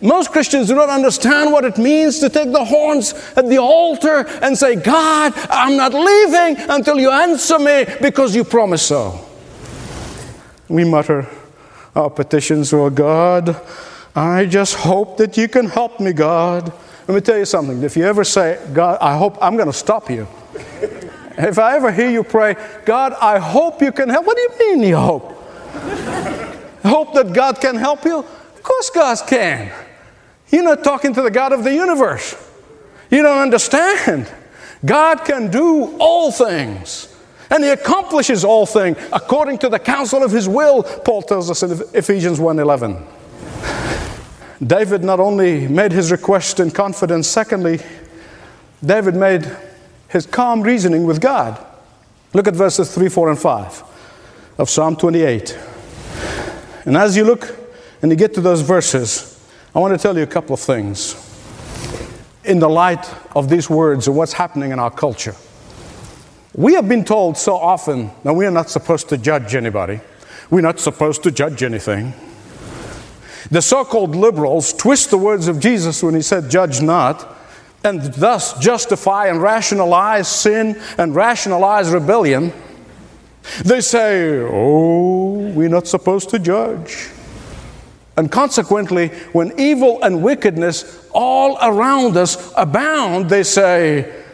Most 0.00 0.32
Christians 0.32 0.66
do 0.66 0.74
not 0.74 0.88
understand 0.88 1.52
what 1.52 1.64
it 1.64 1.78
means 1.78 2.18
to 2.18 2.28
take 2.28 2.50
the 2.50 2.64
horns 2.64 3.12
at 3.36 3.48
the 3.48 3.58
altar 3.58 4.26
and 4.42 4.58
say, 4.58 4.74
God, 4.74 5.32
I'm 5.48 5.76
not 5.76 5.94
leaving 5.94 6.64
until 6.68 6.98
you 6.98 7.10
answer 7.10 7.58
me 7.58 7.84
because 8.00 8.34
you 8.34 8.42
promised 8.42 8.88
so. 8.88 9.24
We 10.68 10.84
mutter 10.84 11.28
our 11.94 12.10
petitions, 12.10 12.72
oh 12.72 12.90
God, 12.90 13.60
I 14.14 14.46
just 14.46 14.74
hope 14.74 15.16
that 15.18 15.36
you 15.36 15.48
can 15.48 15.66
help 15.66 16.00
me, 16.00 16.12
God. 16.12 16.72
Let 17.06 17.14
me 17.14 17.20
tell 17.20 17.38
you 17.38 17.44
something. 17.44 17.82
If 17.82 17.96
you 17.96 18.04
ever 18.04 18.24
say, 18.24 18.60
God, 18.72 18.98
I 19.00 19.16
hope 19.16 19.38
I'm 19.40 19.56
going 19.56 19.68
to 19.68 19.72
stop 19.72 20.10
you. 20.10 20.26
If 21.42 21.58
I 21.58 21.76
ever 21.76 21.90
hear 21.90 22.10
you 22.10 22.22
pray, 22.22 22.56
God, 22.84 23.14
I 23.14 23.38
hope 23.38 23.80
you 23.80 23.92
can 23.92 24.08
help. 24.08 24.26
What 24.26 24.36
do 24.36 24.42
you 24.42 24.76
mean 24.76 24.88
you 24.88 24.96
hope? 24.96 25.36
hope 26.84 27.14
that 27.14 27.32
God 27.32 27.60
can 27.60 27.76
help 27.76 28.04
you? 28.04 28.18
Of 28.18 28.62
course, 28.62 28.90
God 28.90 29.18
can. 29.26 29.72
You're 30.50 30.64
not 30.64 30.84
talking 30.84 31.14
to 31.14 31.22
the 31.22 31.30
God 31.30 31.52
of 31.52 31.64
the 31.64 31.72
universe. 31.72 32.34
You 33.10 33.22
don't 33.22 33.38
understand. 33.38 34.30
God 34.84 35.24
can 35.24 35.50
do 35.50 35.96
all 35.98 36.32
things. 36.32 37.14
And 37.50 37.64
he 37.64 37.70
accomplishes 37.70 38.44
all 38.44 38.66
things 38.66 38.96
according 39.12 39.58
to 39.58 39.68
the 39.68 39.78
counsel 39.78 40.22
of 40.22 40.30
his 40.30 40.48
will, 40.48 40.82
Paul 40.82 41.22
tells 41.22 41.50
us 41.50 41.62
in 41.62 41.72
Ephesians 41.94 42.38
1:11. 42.38 43.02
David 44.64 45.02
not 45.02 45.20
only 45.20 45.66
made 45.66 45.90
his 45.90 46.12
request 46.12 46.60
in 46.60 46.70
confidence, 46.70 47.26
secondly, 47.26 47.80
David 48.84 49.14
made 49.16 49.50
his 50.10 50.26
calm 50.26 50.60
reasoning 50.60 51.06
with 51.06 51.20
God. 51.20 51.64
Look 52.34 52.48
at 52.48 52.54
verses 52.54 52.92
3, 52.94 53.08
4, 53.08 53.30
and 53.30 53.38
5 53.38 53.84
of 54.58 54.68
Psalm 54.68 54.96
28. 54.96 55.58
And 56.84 56.96
as 56.96 57.16
you 57.16 57.24
look 57.24 57.56
and 58.02 58.10
you 58.10 58.16
get 58.16 58.34
to 58.34 58.40
those 58.40 58.60
verses, 58.60 59.40
I 59.74 59.78
want 59.78 59.94
to 59.94 60.02
tell 60.02 60.16
you 60.16 60.24
a 60.24 60.26
couple 60.26 60.54
of 60.54 60.60
things 60.60 61.14
in 62.44 62.58
the 62.58 62.68
light 62.68 63.08
of 63.36 63.48
these 63.48 63.70
words 63.70 64.08
and 64.08 64.16
what's 64.16 64.32
happening 64.32 64.72
in 64.72 64.80
our 64.80 64.90
culture. 64.90 65.34
We 66.54 66.74
have 66.74 66.88
been 66.88 67.04
told 67.04 67.38
so 67.38 67.54
often 67.56 68.10
that 68.24 68.32
we 68.32 68.46
are 68.46 68.50
not 68.50 68.68
supposed 68.68 69.08
to 69.10 69.16
judge 69.16 69.54
anybody, 69.54 70.00
we're 70.50 70.60
not 70.60 70.80
supposed 70.80 71.22
to 71.22 71.30
judge 71.30 71.62
anything. 71.62 72.14
The 73.50 73.62
so 73.62 73.84
called 73.84 74.16
liberals 74.16 74.72
twist 74.72 75.10
the 75.10 75.18
words 75.18 75.46
of 75.46 75.60
Jesus 75.60 76.02
when 76.02 76.14
he 76.14 76.22
said, 76.22 76.50
Judge 76.50 76.80
not 76.82 77.36
and 77.82 78.02
thus 78.14 78.58
justify 78.58 79.26
and 79.26 79.42
rationalize 79.42 80.28
sin 80.28 80.80
and 80.98 81.14
rationalize 81.14 81.90
rebellion, 81.90 82.52
they 83.64 83.80
say, 83.80 84.38
Oh, 84.40 85.50
we're 85.54 85.68
not 85.68 85.86
supposed 85.86 86.30
to 86.30 86.38
judge. 86.38 87.08
And 88.16 88.30
consequently, 88.30 89.08
when 89.32 89.58
evil 89.58 90.02
and 90.02 90.22
wickedness 90.22 91.08
all 91.12 91.56
around 91.62 92.16
us 92.16 92.52
abound, 92.56 93.30
they 93.30 93.42
say, 93.42 94.24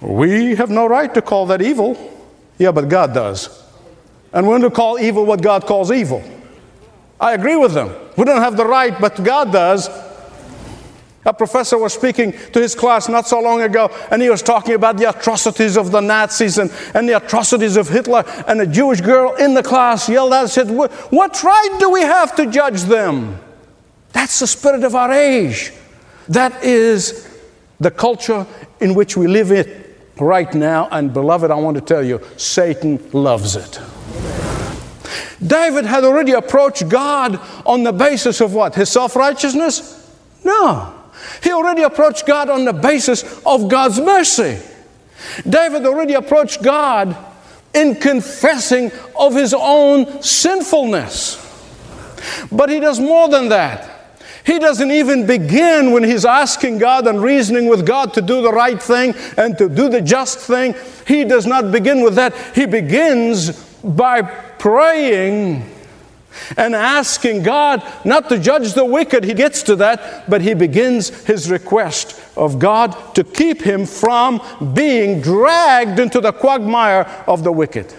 We 0.00 0.54
have 0.54 0.70
no 0.70 0.86
right 0.86 1.12
to 1.12 1.22
call 1.22 1.46
that 1.46 1.60
evil. 1.60 1.98
Yeah, 2.58 2.72
but 2.72 2.88
God 2.88 3.12
does. 3.12 3.62
And 4.32 4.48
we're 4.48 4.58
to 4.60 4.70
call 4.70 4.98
evil 4.98 5.26
what 5.26 5.42
God 5.42 5.66
calls 5.66 5.92
evil. 5.92 6.22
I 7.20 7.34
agree 7.34 7.56
with 7.56 7.72
them. 7.72 7.94
We 8.16 8.24
don't 8.24 8.40
have 8.40 8.56
the 8.56 8.66
right, 8.66 8.98
but 8.98 9.22
God 9.22 9.52
does. 9.52 9.88
A 11.26 11.34
professor 11.34 11.76
was 11.76 11.92
speaking 11.92 12.32
to 12.52 12.60
his 12.60 12.76
class 12.76 13.08
not 13.08 13.26
so 13.26 13.40
long 13.40 13.60
ago, 13.60 13.90
and 14.12 14.22
he 14.22 14.30
was 14.30 14.42
talking 14.42 14.74
about 14.74 14.96
the 14.96 15.10
atrocities 15.10 15.76
of 15.76 15.90
the 15.90 16.00
Nazis 16.00 16.58
and, 16.58 16.72
and 16.94 17.08
the 17.08 17.16
atrocities 17.16 17.76
of 17.76 17.88
Hitler. 17.88 18.24
And 18.46 18.60
a 18.60 18.66
Jewish 18.66 19.00
girl 19.00 19.34
in 19.34 19.52
the 19.52 19.62
class 19.62 20.08
yelled 20.08 20.32
out 20.32 20.42
and 20.42 20.50
said, 20.50 20.70
What 20.70 21.42
right 21.42 21.76
do 21.80 21.90
we 21.90 22.02
have 22.02 22.36
to 22.36 22.46
judge 22.46 22.82
them? 22.82 23.40
That's 24.12 24.38
the 24.38 24.46
spirit 24.46 24.84
of 24.84 24.94
our 24.94 25.10
age. 25.10 25.72
That 26.28 26.62
is 26.62 27.28
the 27.80 27.90
culture 27.90 28.46
in 28.80 28.94
which 28.94 29.16
we 29.16 29.26
live 29.26 29.50
in 29.50 29.84
right 30.18 30.54
now. 30.54 30.88
And 30.90 31.12
beloved, 31.12 31.50
I 31.50 31.56
want 31.56 31.76
to 31.76 31.80
tell 31.80 32.04
you, 32.04 32.20
Satan 32.36 33.10
loves 33.12 33.56
it. 33.56 33.80
David 35.44 35.84
had 35.84 36.04
already 36.04 36.32
approached 36.32 36.88
God 36.88 37.40
on 37.66 37.82
the 37.82 37.92
basis 37.92 38.40
of 38.40 38.54
what? 38.54 38.76
His 38.76 38.88
self 38.88 39.16
righteousness? 39.16 40.08
No. 40.44 40.92
He 41.42 41.52
already 41.52 41.82
approached 41.82 42.26
God 42.26 42.48
on 42.48 42.64
the 42.64 42.72
basis 42.72 43.40
of 43.44 43.68
God's 43.68 44.00
mercy. 44.00 44.58
David 45.48 45.86
already 45.86 46.14
approached 46.14 46.62
God 46.62 47.16
in 47.74 47.94
confessing 47.96 48.90
of 49.18 49.34
his 49.34 49.54
own 49.56 50.22
sinfulness. 50.22 51.42
But 52.50 52.70
he 52.70 52.80
does 52.80 52.98
more 52.98 53.28
than 53.28 53.48
that. 53.50 53.92
He 54.44 54.58
doesn't 54.60 54.90
even 54.92 55.26
begin 55.26 55.90
when 55.90 56.04
he's 56.04 56.24
asking 56.24 56.78
God 56.78 57.06
and 57.08 57.20
reasoning 57.20 57.68
with 57.68 57.84
God 57.84 58.14
to 58.14 58.22
do 58.22 58.42
the 58.42 58.52
right 58.52 58.80
thing 58.80 59.14
and 59.36 59.58
to 59.58 59.68
do 59.68 59.88
the 59.88 60.00
just 60.00 60.38
thing. 60.38 60.74
He 61.06 61.24
does 61.24 61.46
not 61.46 61.72
begin 61.72 62.02
with 62.02 62.14
that. 62.14 62.34
He 62.54 62.64
begins 62.64 63.50
by 63.82 64.22
praying 64.22 65.68
and 66.56 66.74
asking 66.74 67.42
God 67.42 67.82
not 68.04 68.28
to 68.28 68.38
judge 68.38 68.74
the 68.74 68.84
wicked. 68.84 69.24
He 69.24 69.34
gets 69.34 69.62
to 69.64 69.76
that, 69.76 70.28
but 70.28 70.40
he 70.40 70.54
begins 70.54 71.08
his 71.24 71.50
request 71.50 72.20
of 72.36 72.58
God 72.58 73.14
to 73.14 73.24
keep 73.24 73.62
him 73.62 73.86
from 73.86 74.40
being 74.74 75.20
dragged 75.20 75.98
into 75.98 76.20
the 76.20 76.32
quagmire 76.32 77.24
of 77.26 77.44
the 77.44 77.52
wicked. 77.52 77.92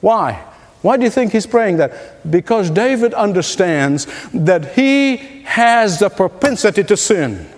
Why? 0.00 0.42
Why 0.82 0.96
do 0.96 1.04
you 1.04 1.10
think 1.10 1.32
he's 1.32 1.46
praying 1.46 1.78
that? 1.78 2.30
Because 2.30 2.70
David 2.70 3.12
understands 3.14 4.06
that 4.32 4.74
he 4.74 5.16
has 5.44 5.98
the 5.98 6.08
propensity 6.08 6.84
to 6.84 6.96
sin. 6.96 7.48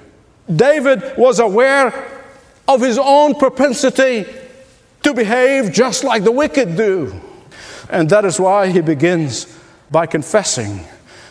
David 0.54 1.02
was 1.16 1.38
aware 1.38 2.22
of 2.66 2.80
his 2.80 2.98
own 2.98 3.34
propensity 3.34 4.24
to 5.02 5.14
behave 5.14 5.72
just 5.72 6.04
like 6.04 6.24
the 6.24 6.32
wicked 6.32 6.76
do. 6.76 7.20
And 7.90 8.08
that 8.10 8.24
is 8.24 8.38
why 8.38 8.68
he 8.68 8.80
begins 8.80 9.57
by 9.90 10.06
confessing 10.06 10.84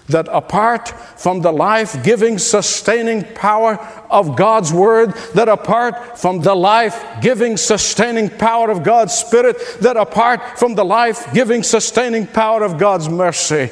that 0.09 0.27
apart 0.31 0.89
from 1.19 1.41
the 1.41 1.51
life 1.51 2.01
giving, 2.03 2.37
sustaining 2.37 3.23
power 3.35 3.75
of 4.09 4.37
God's 4.37 4.71
Word, 4.71 5.13
that 5.33 5.49
apart 5.49 6.17
from 6.17 6.39
the 6.41 6.55
life 6.55 7.03
giving, 7.21 7.57
sustaining 7.57 8.29
power 8.29 8.71
of 8.71 8.83
God's 8.83 9.13
Spirit, 9.13 9.57
that 9.81 9.97
apart 9.97 10.57
from 10.57 10.75
the 10.75 10.85
life 10.85 11.33
giving, 11.33 11.61
sustaining 11.61 12.25
power 12.25 12.63
of 12.63 12.77
God's 12.77 13.09
mercy, 13.09 13.69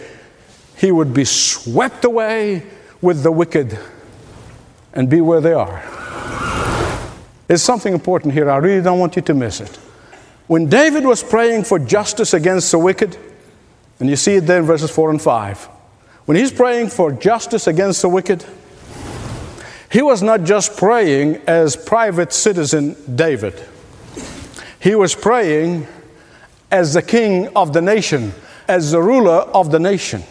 he 0.75 0.91
would 0.91 1.13
be 1.13 1.23
swept 1.23 2.03
away 2.03 2.63
with 3.01 3.23
the 3.23 3.31
wicked 3.31 3.79
and 4.93 5.09
be 5.09 5.21
where 5.21 5.39
they 5.39 5.53
are. 5.53 5.81
There's 7.47 7.63
something 7.63 7.93
important 7.93 8.33
here. 8.33 8.49
I 8.49 8.57
really 8.57 8.83
don't 8.83 8.99
want 8.99 9.15
you 9.15 9.21
to 9.21 9.33
miss 9.33 9.61
it. 9.61 9.75
When 10.47 10.67
David 10.67 11.05
was 11.05 11.23
praying 11.23 11.63
for 11.63 11.79
justice 11.79 12.33
against 12.33 12.71
the 12.71 12.79
wicked, 12.79 13.17
and 13.99 14.09
you 14.09 14.15
see 14.15 14.35
it 14.35 14.41
there 14.41 14.59
in 14.59 14.65
verses 14.65 14.91
4 14.91 15.11
and 15.11 15.21
5, 15.21 15.65
when 16.25 16.37
he's 16.37 16.51
praying 16.51 16.89
for 16.89 17.11
justice 17.11 17.67
against 17.67 18.01
the 18.01 18.09
wicked, 18.09 18.45
he 19.91 20.01
was 20.01 20.21
not 20.21 20.43
just 20.43 20.75
praying 20.75 21.35
as 21.47 21.75
private 21.75 22.33
citizen 22.33 22.95
David. 23.15 23.63
He 24.79 24.95
was 24.95 25.15
praying 25.15 25.87
as 26.71 26.93
the 26.93 27.01
king 27.01 27.47
of 27.55 27.73
the 27.73 27.81
nation, 27.81 28.33
as 28.67 28.91
the 28.91 29.01
ruler 29.01 29.31
of 29.31 29.71
the 29.71 29.79
nation. 29.79 30.23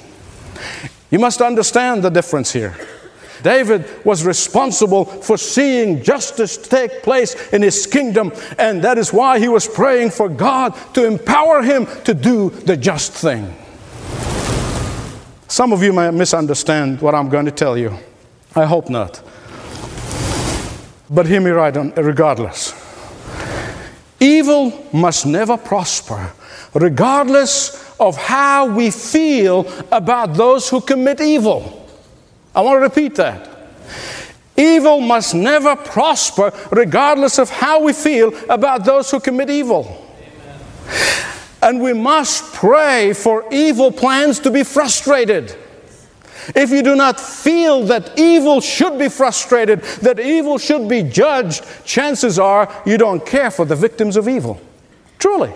You 1.10 1.18
must 1.18 1.40
understand 1.40 2.02
the 2.02 2.10
difference 2.10 2.52
here. 2.52 2.76
David 3.44 3.84
was 4.06 4.24
responsible 4.24 5.04
for 5.04 5.36
seeing 5.36 6.02
justice 6.02 6.56
take 6.56 7.02
place 7.02 7.34
in 7.52 7.60
his 7.60 7.86
kingdom, 7.86 8.32
and 8.58 8.82
that 8.82 8.96
is 8.96 9.12
why 9.12 9.38
he 9.38 9.48
was 9.48 9.68
praying 9.68 10.10
for 10.10 10.30
God 10.30 10.74
to 10.94 11.04
empower 11.04 11.62
him 11.62 11.86
to 12.04 12.14
do 12.14 12.48
the 12.48 12.74
just 12.74 13.12
thing. 13.12 13.54
Some 15.46 15.74
of 15.74 15.82
you 15.82 15.92
may 15.92 16.10
misunderstand 16.10 17.02
what 17.02 17.14
I'm 17.14 17.28
going 17.28 17.44
to 17.44 17.52
tell 17.52 17.76
you. 17.76 17.96
I 18.56 18.64
hope 18.64 18.88
not. 18.88 19.22
But 21.10 21.26
hear 21.26 21.42
me 21.42 21.50
right 21.50 21.76
on, 21.76 21.92
regardless. 21.96 22.72
Evil 24.18 24.88
must 24.90 25.26
never 25.26 25.58
prosper, 25.58 26.32
regardless 26.72 27.94
of 28.00 28.16
how 28.16 28.74
we 28.74 28.90
feel 28.90 29.70
about 29.92 30.32
those 30.32 30.70
who 30.70 30.80
commit 30.80 31.20
evil. 31.20 31.83
I 32.54 32.60
want 32.60 32.76
to 32.76 32.80
repeat 32.80 33.16
that. 33.16 33.50
Evil 34.56 35.00
must 35.00 35.34
never 35.34 35.74
prosper, 35.74 36.52
regardless 36.70 37.38
of 37.38 37.50
how 37.50 37.82
we 37.82 37.92
feel 37.92 38.32
about 38.48 38.84
those 38.84 39.10
who 39.10 39.18
commit 39.18 39.50
evil. 39.50 40.00
And 41.60 41.80
we 41.80 41.92
must 41.92 42.52
pray 42.52 43.12
for 43.14 43.44
evil 43.50 43.90
plans 43.90 44.38
to 44.40 44.50
be 44.50 44.62
frustrated. 44.62 45.56
If 46.54 46.70
you 46.70 46.82
do 46.82 46.94
not 46.94 47.18
feel 47.18 47.86
that 47.86 48.18
evil 48.18 48.60
should 48.60 48.98
be 48.98 49.08
frustrated, 49.08 49.80
that 50.02 50.20
evil 50.20 50.58
should 50.58 50.88
be 50.88 51.02
judged, 51.02 51.64
chances 51.84 52.38
are 52.38 52.70
you 52.84 52.98
don't 52.98 53.24
care 53.24 53.50
for 53.50 53.64
the 53.64 53.74
victims 53.74 54.16
of 54.16 54.28
evil. 54.28 54.60
Truly. 55.18 55.52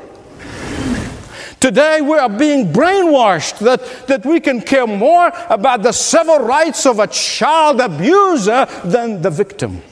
Today 1.61 2.00
we 2.00 2.17
are 2.17 2.29
being 2.29 2.73
brainwashed 2.73 3.59
that, 3.59 4.07
that 4.07 4.25
we 4.25 4.38
can 4.38 4.61
care 4.61 4.87
more 4.87 5.33
about 5.50 5.83
the 5.83 5.93
civil 5.93 6.38
rights 6.38 6.87
of 6.87 7.00
a 7.00 7.07
child 7.09 7.81
abuser 7.81 8.67
than 8.85 9.23
the 9.23 9.31
victim. 9.31 9.83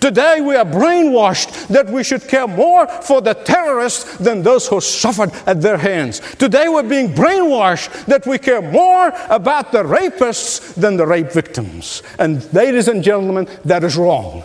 Today 0.00 0.40
we 0.40 0.56
are 0.56 0.64
brainwashed 0.64 1.68
that 1.68 1.88
we 1.88 2.02
should 2.02 2.26
care 2.26 2.48
more 2.48 2.86
for 2.86 3.20
the 3.20 3.34
terrorists 3.34 4.16
than 4.16 4.42
those 4.42 4.66
who 4.66 4.80
suffered 4.80 5.30
at 5.46 5.60
their 5.60 5.76
hands. 5.76 6.20
Today 6.36 6.68
we're 6.68 6.82
being 6.82 7.12
brainwashed 7.12 8.06
that 8.06 8.26
we 8.26 8.38
care 8.38 8.62
more 8.62 9.12
about 9.28 9.72
the 9.72 9.82
rapists 9.82 10.74
than 10.74 10.96
the 10.96 11.06
rape 11.06 11.30
victims. 11.30 12.02
And 12.18 12.52
ladies 12.52 12.88
and 12.88 13.04
gentlemen, 13.04 13.46
that 13.64 13.84
is 13.84 13.96
wrong. 13.96 14.42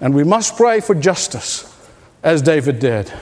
And 0.00 0.14
we 0.14 0.24
must 0.24 0.56
pray 0.56 0.80
for 0.80 0.94
justice 0.94 1.74
as 2.22 2.40
David 2.40 2.78
did. 2.78 3.12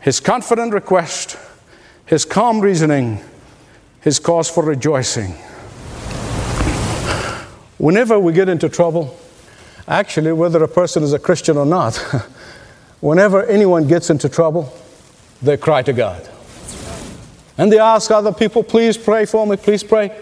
His 0.00 0.20
confident 0.20 0.72
request, 0.72 1.36
his 2.06 2.24
calm 2.24 2.60
reasoning, 2.60 3.20
his 4.00 4.18
cause 4.18 4.48
for 4.48 4.64
rejoicing. 4.64 5.32
Whenever 7.78 8.18
we 8.18 8.32
get 8.32 8.48
into 8.48 8.68
trouble, 8.68 9.16
Actually, 9.90 10.32
whether 10.32 10.62
a 10.62 10.68
person 10.68 11.02
is 11.02 11.12
a 11.12 11.18
Christian 11.18 11.56
or 11.56 11.66
not, 11.66 11.96
whenever 13.00 13.44
anyone 13.46 13.88
gets 13.88 14.08
into 14.08 14.28
trouble, 14.28 14.72
they 15.42 15.56
cry 15.56 15.82
to 15.82 15.92
God. 15.92 16.28
And 17.58 17.72
they 17.72 17.80
ask 17.80 18.08
other 18.12 18.32
people, 18.32 18.62
please 18.62 18.96
pray 18.96 19.26
for 19.26 19.44
me, 19.44 19.56
please 19.56 19.82
pray. 19.82 20.16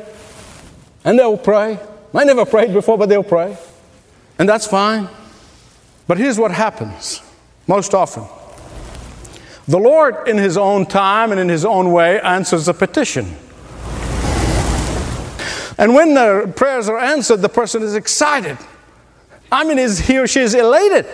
And 1.05 1.19
they'll 1.19 1.37
pray. 1.37 1.79
I 2.14 2.25
never 2.25 2.47
prayed 2.47 2.73
before, 2.73 2.97
but 2.97 3.11
they'll 3.11 3.23
pray. 3.23 3.59
And 4.38 4.49
that's 4.49 4.67
fine. 4.67 5.07
But 6.07 6.17
here's 6.17 6.38
what 6.38 6.51
happens 6.51 7.21
most 7.67 7.93
often 7.93 8.25
the 9.68 9.78
Lord, 9.78 10.26
in 10.26 10.38
His 10.38 10.57
own 10.57 10.87
time 10.87 11.31
and 11.31 11.40
in 11.40 11.48
His 11.48 11.64
own 11.64 11.92
way, 11.92 12.20
answers 12.20 12.66
the 12.66 12.74
petition. 12.74 13.37
And 15.78 15.94
when 15.94 16.14
the 16.14 16.52
prayers 16.57 16.88
are 16.88 16.98
answered, 16.98 17.37
the 17.37 17.48
person 17.48 17.83
is 17.85 17.94
excited. 17.94 18.59
I 19.52 19.64
mean, 19.64 19.78
is 19.78 20.00
he 20.00 20.18
or 20.18 20.26
she 20.26 20.40
is 20.40 20.54
elated. 20.54 21.07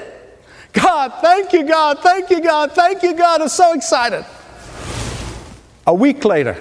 God, 0.72 1.12
thank 1.20 1.52
you, 1.52 1.64
God, 1.64 2.00
thank 2.00 2.30
you, 2.30 2.40
God, 2.40 2.72
thank 2.72 3.02
you, 3.02 3.14
God. 3.14 3.42
I'm 3.42 3.48
so 3.48 3.74
excited. 3.74 4.24
A 5.86 5.94
week 5.94 6.24
later, 6.24 6.60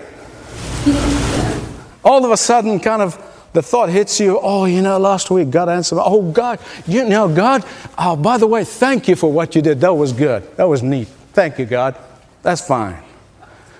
all 2.03 2.25
of 2.25 2.31
a 2.31 2.37
sudden, 2.37 2.79
kind 2.79 3.01
of 3.01 3.17
the 3.53 3.61
thought 3.61 3.89
hits 3.89 4.19
you, 4.19 4.37
oh, 4.41 4.65
you 4.65 4.81
know, 4.81 4.97
last 4.99 5.31
week 5.31 5.49
God 5.49 5.69
answered. 5.69 5.99
Oh, 6.01 6.29
God, 6.31 6.59
you 6.85 7.07
know, 7.07 7.33
God, 7.33 7.63
oh, 7.97 8.15
by 8.15 8.37
the 8.37 8.47
way, 8.47 8.65
thank 8.65 9.07
you 9.07 9.15
for 9.15 9.31
what 9.31 9.55
you 9.55 9.61
did. 9.61 9.79
That 9.81 9.93
was 9.93 10.11
good. 10.11 10.43
That 10.57 10.65
was 10.65 10.83
neat. 10.83 11.07
Thank 11.33 11.57
you, 11.59 11.65
God. 11.65 11.95
That's 12.43 12.65
fine. 12.65 12.97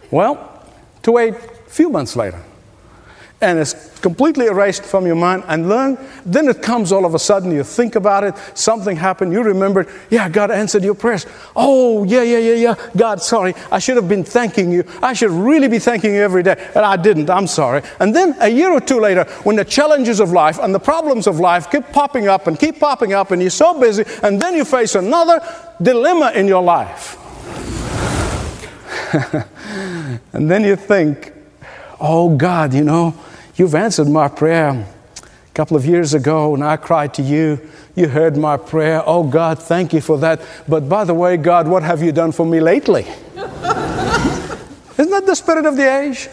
Well, 0.10 0.68
to 1.04 1.12
wait 1.12 1.36
a 1.36 1.70
few 1.70 1.90
months 1.90 2.16
later, 2.16 2.42
and 3.44 3.60
it's 3.60 4.00
completely 4.00 4.46
erased 4.46 4.84
from 4.84 5.06
your 5.06 5.16
mind 5.16 5.44
and 5.48 5.68
learn 5.68 5.98
then 6.26 6.48
it 6.48 6.62
comes 6.62 6.94
all 6.94 7.06
of 7.06 7.14
a 7.14 7.20
sudden. 7.20 7.52
You 7.52 7.64
think 7.64 7.96
about 7.96 8.24
it. 8.24 8.36
Something 8.54 8.96
happened. 8.96 9.34
You 9.34 9.44
remembered. 9.44 9.90
Yeah 10.10 10.30
god 10.30 10.50
answered 10.50 10.84
your 10.84 10.96
prayers. 10.96 11.26
Oh 11.56 12.06
yeah 12.06 12.24
yeah 12.24 12.38
yeah 12.38 12.54
yeah. 12.54 12.76
God 12.96 13.22
sorry. 13.22 13.54
I 13.70 13.80
should 13.80 13.98
have 13.98 14.08
been 14.08 14.24
thanking 14.24 14.72
you. 14.72 14.86
I 15.02 15.12
should 15.12 15.32
really 15.32 15.68
be 15.68 15.80
thanking 15.80 16.16
you 16.16 16.22
every 16.22 16.44
day. 16.44 16.56
And 16.74 16.86
i 16.86 16.96
didn't. 16.96 17.30
I'm 17.30 17.48
sorry. 17.48 17.82
And 18.00 18.16
then 18.16 18.36
a 18.40 18.48
year 18.48 18.72
or 18.72 18.80
two 18.80 19.00
later 19.02 19.26
when 19.44 19.58
the 19.58 19.66
challenges 19.66 20.22
of 20.22 20.32
life 20.32 20.58
and 20.60 20.74
the 20.74 20.80
problems 20.80 21.28
of 21.28 21.40
life 21.40 21.70
keep 21.70 21.92
popping 21.92 22.30
up 22.30 22.48
and 22.48 22.58
keep 22.58 22.80
popping 22.80 23.14
up 23.14 23.32
and 23.32 23.42
you're 23.42 23.52
so 23.52 23.78
busy 23.78 24.06
and 24.24 24.42
then 24.42 24.56
you 24.56 24.64
face 24.64 24.96
another 24.96 25.42
dilemma 25.82 26.32
in 26.34 26.48
your 26.48 26.64
life 26.64 27.18
and 30.34 30.50
then 30.50 30.64
you 30.64 30.76
think 30.76 31.32
oh 32.00 32.36
god 32.36 32.74
you 32.74 32.84
know 32.84 33.14
You've 33.56 33.76
answered 33.76 34.08
my 34.08 34.30
prayer 34.30 34.70
a 34.72 35.54
couple 35.54 35.78
of 35.78 35.86
years 35.86 36.16
ago 36.16 36.50
when 36.50 36.64
I 36.64 36.76
cried 36.76 37.14
to 37.16 37.22
you. 37.22 37.62
You 37.96 38.08
heard 38.08 38.36
my 38.36 38.58
prayer. 38.58 39.04
Oh, 39.06 39.24
God, 39.24 39.60
thank 39.60 39.94
you 39.94 40.02
for 40.02 40.18
that. 40.18 40.42
But 40.68 40.90
by 40.90 41.04
the 41.04 41.14
way, 41.14 41.38
God, 41.38 41.68
what 41.68 41.84
have 41.84 42.02
you 42.02 42.12
done 42.12 42.32
for 42.32 42.48
me 42.48 42.60
lately? 42.60 43.04
Isn't 44.98 45.12
that 45.12 45.24
the 45.28 45.36
spirit 45.36 45.68
of 45.68 45.78
the 45.78 45.88
age? 45.88 46.30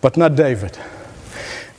But 0.00 0.16
not 0.16 0.36
David. 0.36 0.78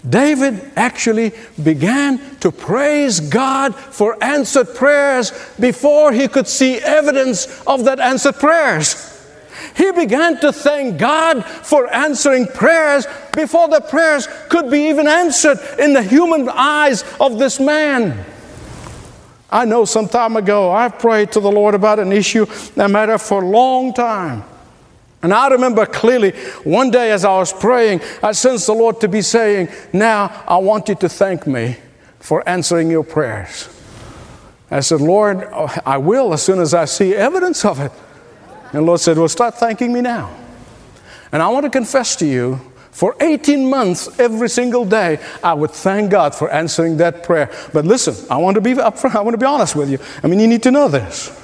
David 0.07 0.71
actually 0.75 1.31
began 1.61 2.19
to 2.39 2.51
praise 2.51 3.21
God 3.21 3.73
for 3.73 4.21
answered 4.21 4.75
prayers 4.75 5.31
before 5.59 6.11
he 6.11 6.27
could 6.27 6.47
see 6.47 6.75
evidence 6.75 7.61
of 7.65 7.85
that 7.85 7.99
answered 7.99 8.35
prayers. 8.35 9.09
He 9.77 9.91
began 9.91 10.39
to 10.41 10.51
thank 10.51 10.97
God 10.97 11.45
for 11.45 11.91
answering 11.93 12.47
prayers 12.47 13.07
before 13.33 13.69
the 13.69 13.79
prayers 13.79 14.27
could 14.49 14.69
be 14.69 14.89
even 14.89 15.07
answered 15.07 15.57
in 15.79 15.93
the 15.93 16.03
human 16.03 16.49
eyes 16.49 17.03
of 17.19 17.39
this 17.39 17.59
man. 17.59 18.25
I 19.49 19.65
know 19.65 19.85
some 19.85 20.09
time 20.09 20.35
ago 20.35 20.71
I 20.71 20.89
prayed 20.89 21.31
to 21.33 21.39
the 21.39 21.51
Lord 21.51 21.75
about 21.75 21.99
an 21.99 22.11
issue, 22.11 22.45
a 22.75 22.89
matter 22.89 23.17
for 23.17 23.41
a 23.41 23.47
long 23.47 23.93
time. 23.93 24.43
And 25.23 25.33
I 25.33 25.47
remember 25.47 25.85
clearly 25.85 26.31
one 26.65 26.91
day 26.91 27.11
as 27.11 27.23
I 27.23 27.37
was 27.37 27.53
praying, 27.53 28.01
I 28.21 28.33
sensed 28.33 28.67
the 28.67 28.73
Lord 28.73 28.99
to 29.01 29.07
be 29.07 29.21
saying, 29.21 29.69
Now 29.93 30.43
I 30.45 30.57
want 30.57 30.89
you 30.89 30.95
to 30.95 31.09
thank 31.09 31.47
me 31.47 31.77
for 32.19 32.47
answering 32.47 32.91
your 32.91 33.03
prayers. 33.03 33.69
I 34.69 34.81
said, 34.81 35.01
Lord, 35.01 35.45
I 35.85 35.97
will 35.97 36.33
as 36.33 36.43
soon 36.43 36.59
as 36.59 36.73
I 36.73 36.85
see 36.85 37.15
evidence 37.15 37.63
of 37.63 37.79
it. 37.79 37.91
And 38.73 38.81
the 38.81 38.81
Lord 38.81 38.99
said, 38.99 39.17
Well, 39.17 39.29
start 39.29 39.55
thanking 39.55 39.93
me 39.93 40.01
now. 40.01 40.29
And 41.31 41.41
I 41.41 41.47
want 41.47 41.63
to 41.63 41.69
confess 41.69 42.17
to 42.17 42.25
you, 42.25 42.59
for 42.91 43.15
18 43.19 43.67
months, 43.67 44.19
every 44.19 44.49
single 44.49 44.85
day, 44.85 45.19
I 45.43 45.55
would 45.55 45.71
thank 45.71 46.11
God 46.11 46.35
for 46.35 46.51
answering 46.51 46.97
that 46.97 47.23
prayer. 47.23 47.49
But 47.73 47.85
listen, 47.85 48.15
I 48.29 48.37
want 48.37 48.53
to 48.55 48.61
be 48.61 48.73
upfront, 48.73 49.15
I 49.15 49.21
want 49.21 49.33
to 49.33 49.39
be 49.39 49.47
honest 49.47 49.75
with 49.75 49.89
you. 49.89 49.97
I 50.21 50.27
mean, 50.27 50.39
you 50.39 50.47
need 50.47 50.61
to 50.63 50.71
know 50.71 50.87
this. 50.87 51.42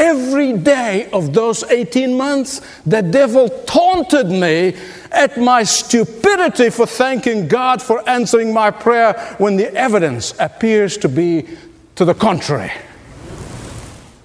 Every 0.00 0.54
day 0.54 1.10
of 1.12 1.34
those 1.34 1.62
18 1.62 2.16
months, 2.16 2.62
the 2.86 3.02
devil 3.02 3.50
taunted 3.50 4.28
me 4.28 4.74
at 5.12 5.36
my 5.36 5.62
stupidity 5.62 6.70
for 6.70 6.86
thanking 6.86 7.48
God 7.48 7.82
for 7.82 8.08
answering 8.08 8.54
my 8.54 8.70
prayer 8.70 9.12
when 9.36 9.58
the 9.58 9.70
evidence 9.74 10.32
appears 10.40 10.96
to 10.96 11.08
be 11.10 11.46
to 11.96 12.06
the 12.06 12.14
contrary. 12.14 12.72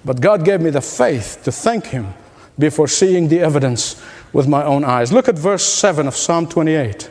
But 0.02 0.22
God 0.22 0.46
gave 0.46 0.62
me 0.62 0.70
the 0.70 0.80
faith 0.80 1.42
to 1.44 1.52
thank 1.52 1.84
Him 1.84 2.14
before 2.58 2.88
seeing 2.88 3.28
the 3.28 3.40
evidence 3.40 4.02
with 4.32 4.48
my 4.48 4.64
own 4.64 4.82
eyes. 4.82 5.12
Look 5.12 5.28
at 5.28 5.38
verse 5.38 5.62
7 5.62 6.06
of 6.08 6.16
Psalm 6.16 6.48
28. 6.48 7.10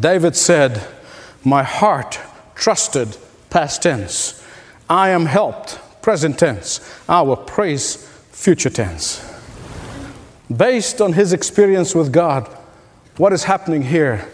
David 0.00 0.34
said, 0.34 0.84
My 1.44 1.62
heart 1.62 2.18
trusted, 2.56 3.16
past 3.50 3.82
tense. 3.82 4.44
I 4.90 5.10
am 5.10 5.26
helped, 5.26 5.78
present 6.08 6.38
tense. 6.38 6.80
our 7.06 7.36
praise, 7.36 7.96
future 8.32 8.70
tense. 8.70 9.22
Based 10.48 11.02
on 11.02 11.12
his 11.12 11.34
experience 11.34 11.94
with 11.94 12.10
God, 12.10 12.48
what 13.18 13.34
is 13.34 13.44
happening 13.44 13.82
here? 13.82 14.26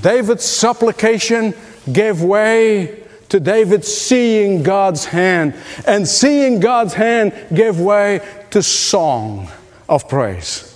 David's 0.00 0.46
supplication 0.46 1.52
gave 1.92 2.22
way 2.22 3.02
to 3.28 3.38
David 3.38 3.84
seeing 3.84 4.62
God's 4.62 5.04
hand, 5.04 5.52
and 5.86 6.08
seeing 6.08 6.60
God's 6.60 6.94
hand 6.94 7.34
gave 7.52 7.78
way 7.78 8.26
to 8.48 8.62
song 8.62 9.50
of 9.86 10.08
praise. 10.08 10.74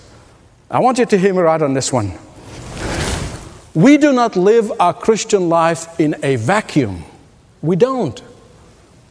I 0.70 0.80
want 0.80 0.98
you 0.98 1.06
to 1.06 1.16
hear 1.16 1.32
me 1.32 1.40
right 1.40 1.62
on 1.62 1.72
this 1.72 1.90
one. 1.90 2.12
We 3.72 3.96
do 3.96 4.12
not 4.12 4.36
live 4.36 4.70
our 4.78 4.92
Christian 4.92 5.48
life 5.48 5.98
in 5.98 6.14
a 6.22 6.36
vacuum. 6.36 7.04
We 7.62 7.74
don't. 7.76 8.22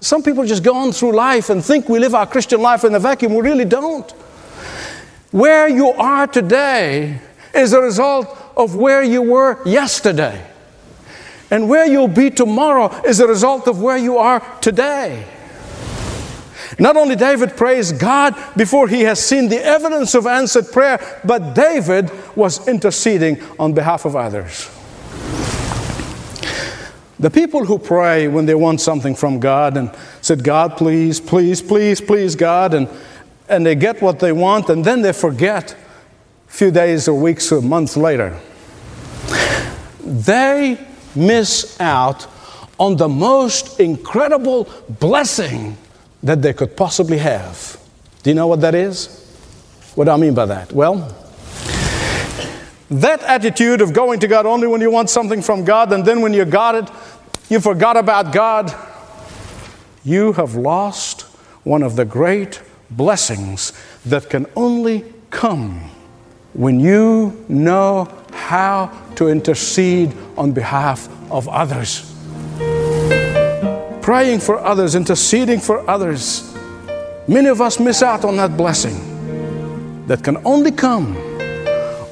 Some 0.02 0.24
people 0.24 0.44
just 0.46 0.64
go 0.64 0.76
on 0.76 0.92
through 0.92 1.14
life 1.14 1.52
and 1.52 1.64
think 1.64 1.88
we 1.88 2.00
live 2.00 2.16
our 2.16 2.26
Christian 2.26 2.60
life 2.60 2.84
in 2.84 2.94
a 2.96 3.00
vacuum. 3.00 3.36
We 3.36 3.42
really 3.42 3.66
don't. 3.66 4.10
Where 5.30 5.70
you 5.70 5.90
are 5.92 6.26
today 6.26 7.22
is 7.54 7.72
a 7.74 7.80
result 7.80 8.28
of 8.58 8.76
where 8.76 9.04
you 9.04 9.22
were 9.22 9.60
yesterday. 9.64 10.48
And 11.52 11.70
where 11.70 11.86
you'll 11.86 12.08
be 12.08 12.32
tomorrow 12.32 12.90
is 13.06 13.20
a 13.20 13.28
result 13.28 13.68
of 13.68 13.80
where 13.80 13.98
you 13.98 14.18
are 14.18 14.40
today. 14.60 15.28
Not 16.80 16.98
only 16.98 17.16
David 17.16 17.56
praised 17.56 18.00
God 18.00 18.36
before 18.58 18.88
he 18.88 19.02
has 19.02 19.24
seen 19.24 19.50
the 19.50 19.64
evidence 19.64 20.16
of 20.16 20.26
answered 20.26 20.72
prayer, 20.72 21.00
but 21.24 21.54
David 21.54 22.10
was 22.36 22.68
interceding 22.68 23.40
on 23.60 23.74
behalf 23.74 24.06
of 24.06 24.16
others. 24.16 24.70
The 27.22 27.30
people 27.30 27.64
who 27.66 27.78
pray 27.78 28.28
when 28.28 28.48
they 28.48 28.56
want 28.56 28.82
something 28.82 29.14
from 29.14 29.40
God 29.40 29.78
and 29.78 29.96
said, 30.22 30.44
God, 30.44 30.76
please, 30.76 31.20
please, 31.20 31.62
please, 31.62 32.02
please, 32.02 32.36
God, 32.36 32.74
and, 32.74 32.90
and 33.48 33.64
they 33.64 33.76
get 33.76 34.02
what 34.02 34.18
they 34.18 34.32
want, 34.32 34.70
and 34.70 34.84
then 34.84 35.04
they 35.04 35.14
forget 35.14 35.74
a 35.74 36.52
few 36.52 36.72
days 36.72 37.08
or 37.08 37.14
weeks 37.14 37.52
or 37.52 37.62
months 37.62 37.96
later. 37.96 38.40
They 40.04 40.84
miss 41.16 41.80
out 41.80 42.26
on 42.80 42.98
the 42.98 43.08
most 43.08 43.80
incredible 43.80 44.68
blessing 44.90 45.78
that 46.24 46.42
they 46.42 46.54
could 46.54 46.76
possibly 46.76 47.20
have. 47.20 47.80
Do 48.24 48.32
you 48.32 48.36
know 48.36 48.48
what 48.48 48.62
that 48.62 48.74
is? 48.74 49.20
What 49.94 50.06
do 50.06 50.12
I 50.12 50.18
mean 50.18 50.34
by 50.34 50.48
that? 50.48 50.74
Well, 50.74 51.16
that 52.92 53.24
attitude 53.24 53.82
of 53.82 53.94
going 53.94 54.20
to 54.20 54.28
God 54.28 54.46
only 54.46 54.68
when 54.68 54.82
you 54.82 54.92
want 54.92 55.10
something 55.10 55.42
from 55.42 55.66
God, 55.66 55.92
and 55.92 56.06
then 56.06 56.22
when 56.22 56.34
you 56.34 56.46
got 56.46 56.76
it, 56.76 56.90
you 57.50 57.60
forgot 57.60 57.98
about 57.98 58.32
God, 58.32 58.74
you 60.04 60.34
have 60.34 60.56
lost 60.56 61.22
one 61.64 61.84
of 61.84 61.96
the 61.96 62.06
great 62.06 62.62
blessings 62.90 63.74
that 64.06 64.30
can 64.30 64.46
only 64.56 65.06
come 65.30 65.90
when 66.54 66.80
you 66.80 67.46
know 67.48 68.08
how 68.32 68.92
to 69.16 69.30
intercede 69.30 70.14
on 70.38 70.52
behalf 70.52 71.08
of 71.32 71.48
others 71.48 72.12
praying 74.02 74.40
for 74.40 74.60
others, 74.60 74.96
interceding 74.96 75.60
for 75.60 75.90
others. 75.90 76.54
Many 77.28 77.48
of 77.48 77.62
us 77.62 77.80
miss 77.80 78.04
out 78.04 78.26
on 78.26 78.36
that 78.38 78.58
blessing 78.58 78.98
that 80.08 80.24
can 80.24 80.38
only 80.46 80.72
come 80.72 81.16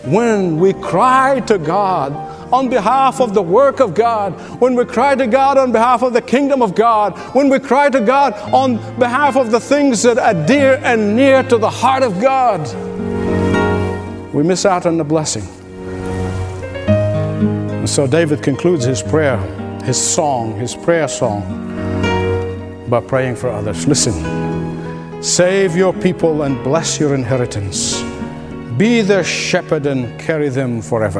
when 0.05 0.59
we 0.59 0.73
cry 0.73 1.39
to 1.41 1.57
God 1.57 2.13
on 2.51 2.69
behalf 2.69 3.21
of 3.21 3.33
the 3.33 3.41
work 3.41 3.79
of 3.79 3.93
God, 3.93 4.33
when 4.59 4.75
we 4.75 4.85
cry 4.85 5.15
to 5.15 5.27
God 5.27 5.57
on 5.57 5.71
behalf 5.71 6.01
of 6.01 6.13
the 6.13 6.21
kingdom 6.21 6.61
of 6.61 6.73
God, 6.73 7.17
when 7.35 7.49
we 7.49 7.59
cry 7.59 7.89
to 7.89 8.01
God 8.01 8.33
on 8.53 8.77
behalf 8.97 9.35
of 9.35 9.51
the 9.51 9.59
things 9.59 10.01
that 10.03 10.17
are 10.17 10.33
dear 10.47 10.79
and 10.83 11.15
near 11.15 11.43
to 11.43 11.57
the 11.57 11.69
heart 11.69 12.01
of 12.01 12.19
God, 12.19 12.61
we 14.33 14.43
miss 14.43 14.65
out 14.65 14.85
on 14.85 14.97
the 14.97 15.03
blessing. 15.03 15.43
And 16.87 17.89
so 17.89 18.07
David 18.07 18.41
concludes 18.41 18.85
his 18.85 19.01
prayer, 19.01 19.37
his 19.83 19.99
song, 19.99 20.57
his 20.59 20.75
prayer 20.75 21.07
song 21.07 21.43
by 22.89 22.99
praying 22.99 23.35
for 23.35 23.49
others. 23.49 23.87
Listen, 23.87 24.13
save 25.21 25.75
your 25.75 25.93
people 25.93 26.43
and 26.43 26.63
bless 26.63 26.99
your 26.99 27.13
inheritance. 27.13 28.08
Be 28.79 29.01
their 29.01 29.25
shepherd 29.25 29.85
and 29.85 30.17
carry 30.17 30.47
them 30.47 30.81
forever. 30.81 31.19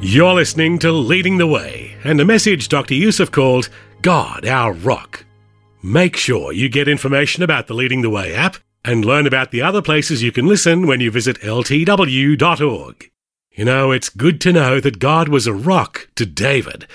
You're 0.00 0.32
listening 0.32 0.78
to 0.78 0.90
Leading 0.90 1.36
the 1.36 1.46
Way 1.46 1.96
and 2.02 2.18
a 2.18 2.24
message 2.24 2.70
Dr. 2.70 2.94
Youssef 2.94 3.30
called 3.30 3.68
God 4.00 4.46
Our 4.46 4.72
Rock. 4.72 5.26
Make 5.82 6.16
sure 6.16 6.50
you 6.50 6.70
get 6.70 6.88
information 6.88 7.42
about 7.42 7.66
the 7.66 7.74
Leading 7.74 8.00
the 8.00 8.08
Way 8.08 8.32
app 8.32 8.56
and 8.86 9.04
learn 9.04 9.26
about 9.26 9.50
the 9.50 9.60
other 9.60 9.82
places 9.82 10.22
you 10.22 10.32
can 10.32 10.46
listen 10.46 10.86
when 10.86 11.00
you 11.00 11.10
visit 11.10 11.38
ltw.org. 11.42 13.10
You 13.52 13.64
know, 13.66 13.92
it's 13.92 14.08
good 14.08 14.40
to 14.40 14.52
know 14.54 14.80
that 14.80 14.98
God 14.98 15.28
was 15.28 15.46
a 15.46 15.52
rock 15.52 16.08
to 16.14 16.24
David 16.24 16.86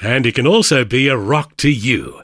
and 0.00 0.24
it 0.24 0.36
can 0.36 0.46
also 0.46 0.84
be 0.84 1.08
a 1.08 1.16
rock 1.16 1.56
to 1.56 1.68
you. 1.68 2.22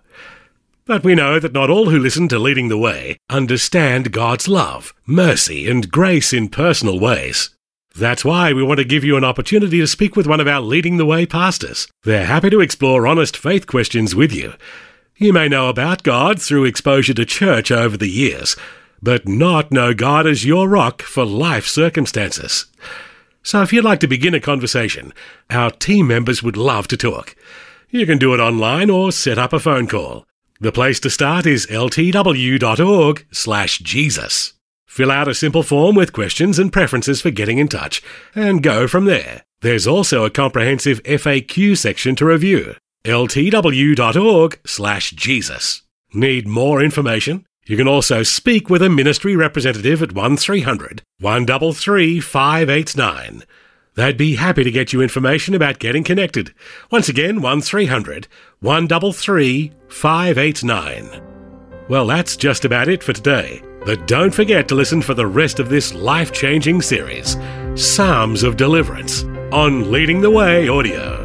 But 0.87 1.03
we 1.03 1.17
know 1.17 1.41
that 1.41 1.53
not 1.53 1.69
all 1.69 1.91
who 1.91 1.99
listen 1.99 2.29
to 2.29 2.39
Leading 2.39 2.69
the 2.69 2.79
Way 2.79 3.19
understand 3.29 4.13
God's 4.13 4.47
love, 4.47 4.95
mercy, 5.05 5.69
and 5.69 5.91
grace 5.91 6.33
in 6.33 6.49
personal 6.49 7.01
ways. 7.01 7.51
That's 7.97 8.25
why 8.25 8.53
we 8.53 8.63
want 8.63 8.79
to 8.79 8.85
give 8.85 9.03
you 9.03 9.17
an 9.17 9.25
opportunity 9.25 9.81
to 9.81 9.89
speak 9.89 10.15
with 10.15 10.29
one 10.29 10.39
of 10.39 10.47
our 10.47 10.61
Leading 10.61 10.97
the 10.97 11.05
Way 11.05 11.27
pastors. 11.27 11.89
They're 12.05 12.27
happy 12.27 12.51
to 12.51 12.61
explore 12.61 13.05
honest 13.05 13.37
faith 13.37 13.67
questions 13.67 14.15
with 14.15 14.33
you. 14.33 14.55
You 15.17 15.33
may 15.33 15.49
know 15.49 15.69
about 15.69 16.05
God 16.05 16.41
through 16.41 16.67
exposure 16.67 17.15
to 17.15 17.25
church 17.25 17.73
over 17.73 17.97
the 17.97 18.09
years, 18.09 18.55
but 19.03 19.27
not 19.27 19.73
know 19.73 19.93
God 19.93 20.25
as 20.25 20.45
your 20.45 20.69
rock 20.69 21.03
for 21.03 21.25
life 21.25 21.67
circumstances. 21.67 22.67
So 23.43 23.61
if 23.63 23.73
you'd 23.73 23.85
like 23.85 24.01
to 24.01 24.07
begin 24.07 24.35
a 24.35 24.41
conversation, 24.41 25.13
our 25.51 25.73
team 25.73 26.07
members 26.07 26.45
would 26.45 26.57
love 26.57 26.87
to 26.89 26.97
talk. 26.97 27.35
You 27.91 28.07
can 28.07 28.19
do 28.19 28.35
it 28.35 28.41
online 28.41 28.89
or 28.89 29.11
set 29.11 29.37
up 29.37 29.53
a 29.53 29.59
phone 29.59 29.89
call. 29.89 30.26
The 30.59 30.73
place 30.73 31.01
to 31.01 31.11
start 31.11 31.45
is 31.47 31.67
ltw.org 31.67 33.27
slash 33.31 33.79
Jesus. 33.81 34.55
Fill 34.87 35.11
out 35.11 35.29
a 35.29 35.35
simple 35.35 35.63
form 35.63 35.95
with 35.95 36.15
questions 36.15 36.59
and 36.59 36.73
preferences 36.73 37.21
for 37.21 37.31
getting 37.31 37.59
in 37.59 37.69
touch, 37.69 38.03
and 38.35 38.63
go 38.63 38.89
from 38.89 39.05
there. 39.05 39.43
There's 39.61 39.87
also 39.87 40.25
a 40.25 40.31
comprehensive 40.31 41.03
FAQ 41.03 41.77
section 41.77 42.17
to 42.17 42.25
review. 42.25 42.75
ltw.org 43.05 44.61
slash 44.65 45.11
Jesus. 45.11 45.83
Need 46.15 46.47
more 46.47 46.83
information? 46.83 47.45
You 47.67 47.77
can 47.77 47.89
also 47.89 48.23
speak 48.23 48.71
with 48.71 48.81
a 48.81 48.89
ministry 48.89 49.37
representative 49.37 50.03
at 50.03 50.13
1300 50.13 51.03
133 51.21 52.21
589. 52.21 53.43
They'd 53.97 54.19
be 54.19 54.37
happy 54.37 54.63
to 54.63 54.71
get 54.71 54.93
you 54.93 55.01
information 55.01 55.55
about 55.55 55.79
getting 55.79 56.05
connected. 56.05 56.53
Once 56.91 57.09
again, 57.09 57.41
1300 57.41 58.29
133 58.61 59.73
589. 59.89 61.23
Well, 61.89 62.07
that's 62.07 62.37
just 62.37 62.67
about 62.67 62.89
it 62.89 63.03
for 63.03 63.15
today. 63.15 63.63
But 63.87 64.07
don't 64.07 64.35
forget 64.35 64.69
to 64.69 64.75
listen 64.75 65.01
for 65.01 65.15
the 65.15 65.27
rest 65.27 65.59
of 65.61 65.71
this 65.71 65.95
life 65.95 66.31
changing 66.31 66.83
series, 66.83 67.39
Psalms 67.75 68.43
of 68.43 68.59
Deliverance, 68.59 69.23
on 69.51 69.91
Leading 69.91 70.21
the 70.21 70.31
Way 70.31 70.69
Audio. 70.69 71.23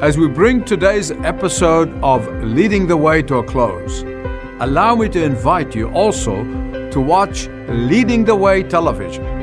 As 0.00 0.16
we 0.16 0.28
bring 0.28 0.64
today's 0.64 1.10
episode 1.10 1.92
of 2.02 2.26
Leading 2.42 2.86
the 2.86 2.96
Way 2.96 3.22
to 3.24 3.36
a 3.36 3.44
close, 3.44 4.02
allow 4.60 4.94
me 4.94 5.10
to 5.10 5.22
invite 5.22 5.74
you 5.74 5.90
also 5.90 6.44
to 6.92 7.00
watch 7.00 7.48
Leading 7.68 8.24
the 8.24 8.36
Way 8.36 8.62
television 8.62 9.36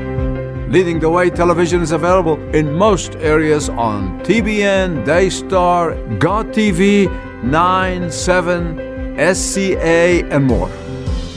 Leading 0.74 0.98
the 0.98 1.08
Way 1.08 1.30
television 1.30 1.82
is 1.82 1.92
available 1.92 2.36
in 2.52 2.72
most 2.72 3.14
areas 3.20 3.68
on 3.68 4.18
TBN, 4.24 5.04
Daystar, 5.04 5.94
God 6.18 6.48
TV, 6.48 7.06
9, 7.44 8.10
7, 8.10 9.34
SCA, 9.36 10.26
and 10.32 10.44
more. 10.44 10.66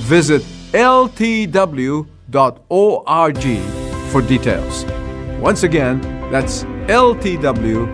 Visit 0.09 0.41
ltw.org 0.73 2.07
for 4.11 4.21
details. 4.23 4.85
Once 5.39 5.61
again, 5.61 6.01
that's 6.31 6.63
ltw.org. 6.87 7.93